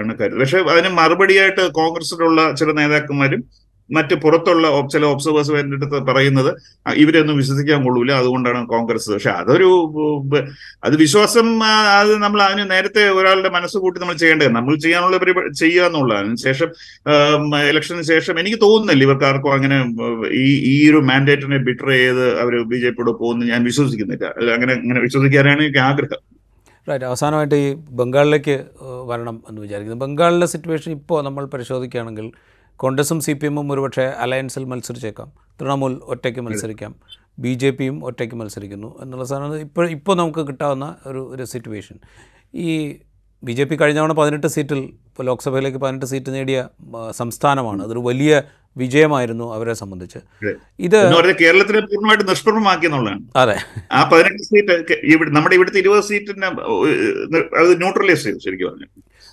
[0.00, 0.40] ആണ് കരുതുന്നത്.
[0.40, 3.44] പക്ഷെ അതിന് മറുപടിയായിട്ട് കോൺഗ്രസിലുള്ള ചില നേതാക്കന്മാരും
[3.90, 6.50] മറ്റ് പുറത്തുള്ള ചില ഒബ്സർവേഴ്സ് എന്റെ അടുത്ത് പറയുന്നത്
[7.02, 8.12] ഇവരൊന്നും വിശ്വസിക്കാൻ കൊള്ളൂല.
[8.20, 9.08] അതുകൊണ്ടാണ് കോൺഗ്രസ്.
[9.14, 9.68] പക്ഷെ അതൊരു
[10.84, 11.48] അത് വിശ്വാസം
[12.00, 14.50] അത് നമ്മൾ അതിന് നേരത്തെ ഒരാളുടെ മനസ്സ് കൂട്ടി നമ്മൾ ചെയ്യേണ്ടത്.
[14.58, 16.36] നമ്മൾ ചെയ്യാനുള്ള പരിപാടി ചെയ്യുക എന്നുള്ളതാണ്.
[16.46, 16.70] ശേഷം
[17.70, 19.78] ഇലക്ഷന് ശേഷം എനിക്ക് തോന്നുന്നില്ല ഇവർക്ക് ആർക്കും അങ്ങനെ
[20.44, 24.26] ഈ ഈ ഒരു മാൻഡേറ്റിനെ ബിറ്റർ ചെയ്ത് അവർ ബി ജെ പിയോട് പോകുന്നു ഞാൻ വിശ്വസിക്കുന്നില്ല.
[24.56, 26.22] അങ്ങനെ അങ്ങനെ വിശ്വസിക്കാനാണ് എനിക്ക് ആഗ്രഹം.
[26.88, 27.68] റൈറ്റ് അവസാനമായിട്ട് ഈ
[28.00, 28.56] ബംഗാളിലേക്ക്
[29.10, 30.00] വരണം എന്ന് വിചാരിക്കുന്നു.
[30.04, 32.26] ബംഗാളിലെ സിറ്റുവേഷൻ ഇപ്പോൾ നമ്മൾ പരിശോധിക്കുകയാണെങ്കിൽ
[32.80, 35.32] കോൺഗ്രസും സി പി എമ്മും ഒരുപക്ഷെ അലയൻസിൽ മത്സരിച്ചേക്കാം.
[35.60, 36.94] തൃണമൂൽ ഒറ്റയ്ക്ക് മത്സരിക്കാം.
[37.38, 41.96] ബി ജെ പിയും ഒറ്റയ്ക്ക് മത്സരിക്കുന്നു എന്നുള്ള സാധനം ഇപ്പോൾ ഇപ്പോൾ നമുക്ക് കിട്ടാവുന്ന ഒരു ഒരു സിറ്റുവേഷൻ
[42.54, 42.96] ഈ
[43.44, 46.68] ബി ജെ പി കഴിഞ്ഞ തവണ പതിനെട്ട് സീറ്റിൽ ഇപ്പോൾ ലോക്സഭയിലേക്ക് പതിനെട്ട് സീറ്റ് നേടിയ
[47.10, 47.82] സംസ്ഥാനമാണ്.
[47.82, 48.42] അതൊരു വലിയ
[48.76, 50.18] വിജയമായിരുന്നു അവരെ സംബന്ധിച്ച്.
[50.80, 50.96] ഇത്
[51.40, 53.22] കേരളത്തിനെ പൂർണമായിട്ട് നിഷ്പ്രഭമാക്കി എന്നുള്ളതാണ്.
[53.36, 53.56] അതെ.
[53.92, 56.46] ആ പതിനെട്ട് സീറ്റ് നമ്മുടെ ഇവിടുത്തെ ഇരുപത് സീറ്റിന്
[57.60, 58.88] അത് ന്യൂട്രലൈസ് ചെയ്തു ശരിക്കും പറഞ്ഞു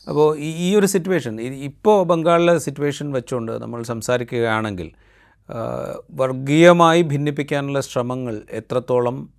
[0.07, 4.91] അപ്പോൾ ഈ ഒരു സിറ്റുവേഷൻ ഇപ്പോൾ ബംഗാളിലെ സിറ്റുവേഷൻ വെച്ചുകൊണ്ട് നമ്മൾ സംസാരിക്കുകയാണെങ്കിൽ
[6.09, 9.29] വർഗീയമായി ഭിന്നിപ്പിക്കാനുള്ള ശ്രമങ്ങൾ എത്രത്തോളം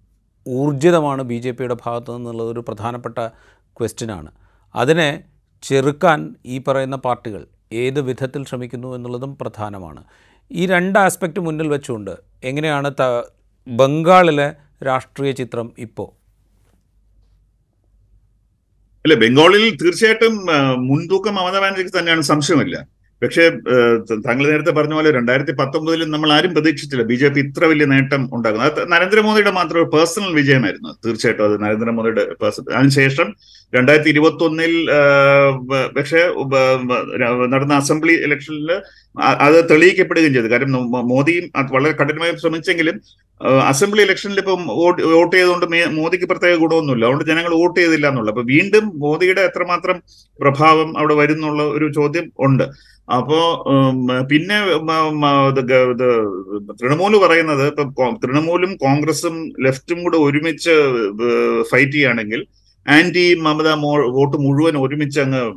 [0.47, 3.19] ഊർജിതമാണ് ബി ജെ പിയുടെ ഭാഗത്തു നിന്നുള്ളത് ഒരു പ്രധാനപ്പെട്ട
[3.81, 4.31] ക്വസ്റ്റ്യനാണ്
[4.77, 5.25] അതിനെ
[5.63, 10.05] ചെറുക്കാൻ ഈ പറയുന്ന പാർട്ടികൾ ഏത് വിധത്തിൽ ശ്രമിക്കുന്നു എന്നുള്ളതും പ്രധാനമാണ്.
[10.51, 12.91] ഈ രണ്ട് ആസ്പെക്റ്റ് മുന്നിൽ വെച്ചുകൊണ്ട് എങ്ങനെയാണ്
[13.69, 14.53] ബംഗാളിലെ
[14.85, 16.22] രാഷ്ട്രീയ ചിത്രം ഇപ്പോൾ
[19.05, 20.35] അല്ല ബംഗാളിൽ തീർച്ചയായിട്ടും
[20.89, 22.77] മുൻതൂക്കം മമതാ ബാനർജിക്ക് തന്നെയാണ് സംശയമില്ല.
[23.23, 23.45] പക്ഷേ
[24.27, 28.23] താങ്കൾ നേരത്തെ പറഞ്ഞ പോലെ രണ്ടായിരത്തി പത്തൊമ്പതിൽ നമ്മൾ ആരും പ്രതീക്ഷിച്ചില്ല ബി ജെ പി ഇത്ര വലിയ നേട്ടം
[28.37, 30.91] ഉണ്ടാകുന്നത് അത് നരേന്ദ്രമോദിയുടെ മാത്രം ഒരു പേഴ്സണൽ വിജയമായിരുന്നു.
[31.05, 33.29] തീർച്ചയായിട്ടും അത് നരേന്ദ്രമോദിയുടെ പേഴ്സണൽ അതിനുശേഷം
[33.77, 34.75] രണ്ടായിരത്തി ഇരുപത്തി ഒന്നിൽ
[35.97, 36.21] പക്ഷേ
[37.53, 38.71] നടന്ന അസംബ്ലി ഇലക്ഷനിൽ
[39.47, 40.49] അത് തെളിയിക്കപ്പെടുകയും ചെയ്തു.
[40.55, 42.97] കാരണം മോദിയും വളരെ കഠിനമായി ശ്രമിച്ചെങ്കിലും
[43.71, 45.67] അസംബ്ലി ഇലക്ഷനിൽ ഇപ്പം വോട്ട് ചെയ്തുകൊണ്ട്
[45.99, 47.05] മോദിക്ക് പ്രത്യേക ഗുണമൊന്നുമില്ല.
[47.07, 48.33] അതുകൊണ്ട് ജനങ്ങൾ വോട്ട് ചെയ്തില്ല എന്നുള്ളത്.
[48.35, 49.99] അപ്പൊ വീണ്ടും മോദിയുടെ എത്രമാത്രം
[50.43, 52.67] പ്രഭാവം അവിടെ വരുന്നുള്ള ഒരു ചോദ്യം ഉണ്ട്.
[53.19, 53.39] അപ്പോ
[54.31, 54.57] പിന്നെ
[56.81, 60.75] തൃണമൂൽ പറയുന്നത് ഇപ്പൊ തൃണമൂലും കോൺഗ്രസും ലെഫ്റ്റും കൂടെ ഒരുമിച്ച്
[61.71, 62.43] ഫൈറ്റ് ചെയ്യുകയാണെങ്കിൽ
[62.89, 65.53] ആന്റി മമത മോ വോട്ട് മുഴുവൻ ഒരുമിച്ച് അങ്ങ്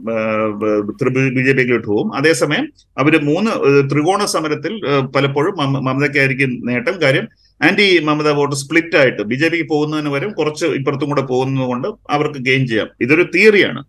[1.29, 2.15] ബി ജെ പിയിലോട്ട് പോകും.
[2.15, 3.51] അതേസമയം അവർ മൂന്ന്
[3.91, 4.81] ത്രികോണ സമരത്തിൽ
[5.15, 7.01] പലപ്പോഴും മമ- മമതയ്ക്കായിരിക്കും നേട്ടം.
[7.01, 7.27] കാര്യം
[7.63, 10.31] ആന്റി മമത വോട്ട് സ്പ്ലിറ്റ് ആയിട്ട് ബി ജെ പിക്ക് പോകുന്നതിന് വരും.
[10.31, 12.87] കുറച്ച് ഇപ്പുറത്തും കൂടെ പോകുന്നത് കൊണ്ട് അവർക്ക് ഗെയിൻ ചെയ്യാം.
[13.01, 13.83] ഇതൊരു തിയറിയാണ്.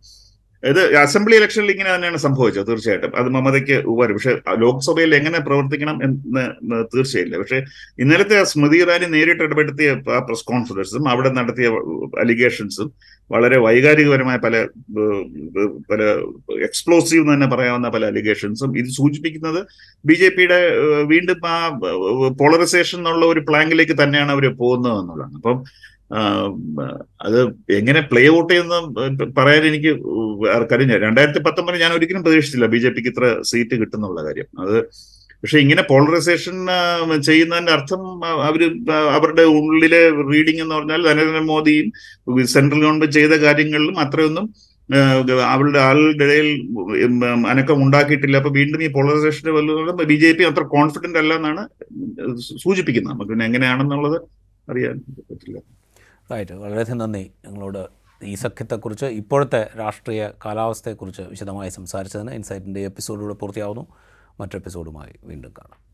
[0.62, 3.12] ഇത് അസംബ്ലി ഇലക്ഷനിൽ ഇങ്ങനെ തന്നെയാണ് സംഭവിച്ചത് തീർച്ചയായിട്ടും.
[3.16, 7.36] അത് മമതയ്ക്ക് വരും പക്ഷെ ലോക്സഭയിൽ എങ്ങനെ പ്രവർത്തിക്കണം എന്ന് തീർച്ചയായില്ല.
[7.38, 7.58] പക്ഷെ
[7.98, 11.68] ഇന്നലത്തെ സ്മൃതി ഇറാനി നേരിട്ട് ഇടപെടുത്തിയ ആ പ്രസ് കോൺഫറൻസും അവിടെ നടത്തിയ
[12.20, 12.90] അലിഗേഷൻസും
[13.30, 14.66] വളരെ വൈകാരികപരമായ പല
[15.90, 16.02] പല
[16.66, 18.78] എക്സ്പ്ലോസീവ് എന്ന് തന്നെ പറയാവുന്ന പല അലിഗേഷൻസും.
[18.78, 19.66] ഇത് സൂചിപ്പിക്കുന്നത്
[20.04, 20.60] ബി ജെ പിയുടെ
[21.04, 21.56] വീണ്ടും ആ
[22.40, 25.34] പോളറൈസേഷൻ എന്നുള്ള ഒരു പ്ലാങ്കിലേക്ക് തന്നെയാണ് അവർ പോകുന്നത് എന്നുള്ളതാണ്.
[25.36, 25.64] അപ്പം
[27.26, 27.38] അത്
[27.78, 28.74] എങ്ങനെ പ്ലേ ഔട്ട് ചെയ്യുന്ന
[29.38, 29.92] പറയാൻ എനിക്ക്
[30.76, 34.48] അറിഞ്ഞ രണ്ടായിരത്തി പത്തൊമ്പതിൽ ഞാൻ ഒരിക്കലും പ്രതീക്ഷിച്ചില്ല ബി ജെ പിക്ക് ഇത്ര സീറ്റ് കിട്ടുന്നുള്ള കാര്യം.
[34.62, 34.76] അത്
[35.42, 36.56] പക്ഷെ ഇങ്ങനെ പോളറൈസേഷൻ
[37.28, 38.02] ചെയ്യുന്നതിന്റെ അർത്ഥം
[38.46, 38.62] അവർ
[39.16, 41.88] അവരുടെ ഉള്ളിലെ റീഡിംഗ് എന്ന് പറഞ്ഞാൽ നരേന്ദ്രമോദിയും
[42.54, 44.46] സെൻട്രൽ ഗവൺമെന്റ് ചെയ്ത കാര്യങ്ങളിലും അത്രയൊന്നും
[45.52, 46.48] അവളുടെ ആളുടെ ഇടയിൽ
[47.52, 48.36] അനക്കം ഉണ്ടാക്കിയിട്ടില്ല.
[48.40, 51.62] അപ്പൊ വീണ്ടും ഈ പോളറൈസേഷന്റെ വല്ലതും ബി ജെ പി അത്ര കോൺഫിഡന്റ് അല്ല എന്നാണ്
[52.64, 53.12] സൂചിപ്പിക്കുന്നത്.
[53.14, 54.18] നമുക്ക് പിന്നെ എങ്ങനെയാണെന്നുള്ളത്
[54.68, 54.96] അറിയാൻ
[55.30, 55.58] പറ്റില്ല.
[56.32, 57.88] റൈറ്റ് വളരെയധികം നന്ദി ഞങ്ങളോട്
[58.22, 63.86] ഈ സഖ്യത്തെക്കുറിച്ച് ഇപ്പോഴത്തെ രാഷ്ട്രീയ കാലാവസ്ഥയെക്കുറിച്ച് വിശദമായി സംസാരിച്ചതിന് ഇൻസൈറ്റിന്റെ എപ്പിസോഡിലൂടെ പൂർത്തിയാവുന്നു.
[64.40, 65.85] മറ്റു എപ്പിസോഡുമായി വീണ്ടും കാണാം.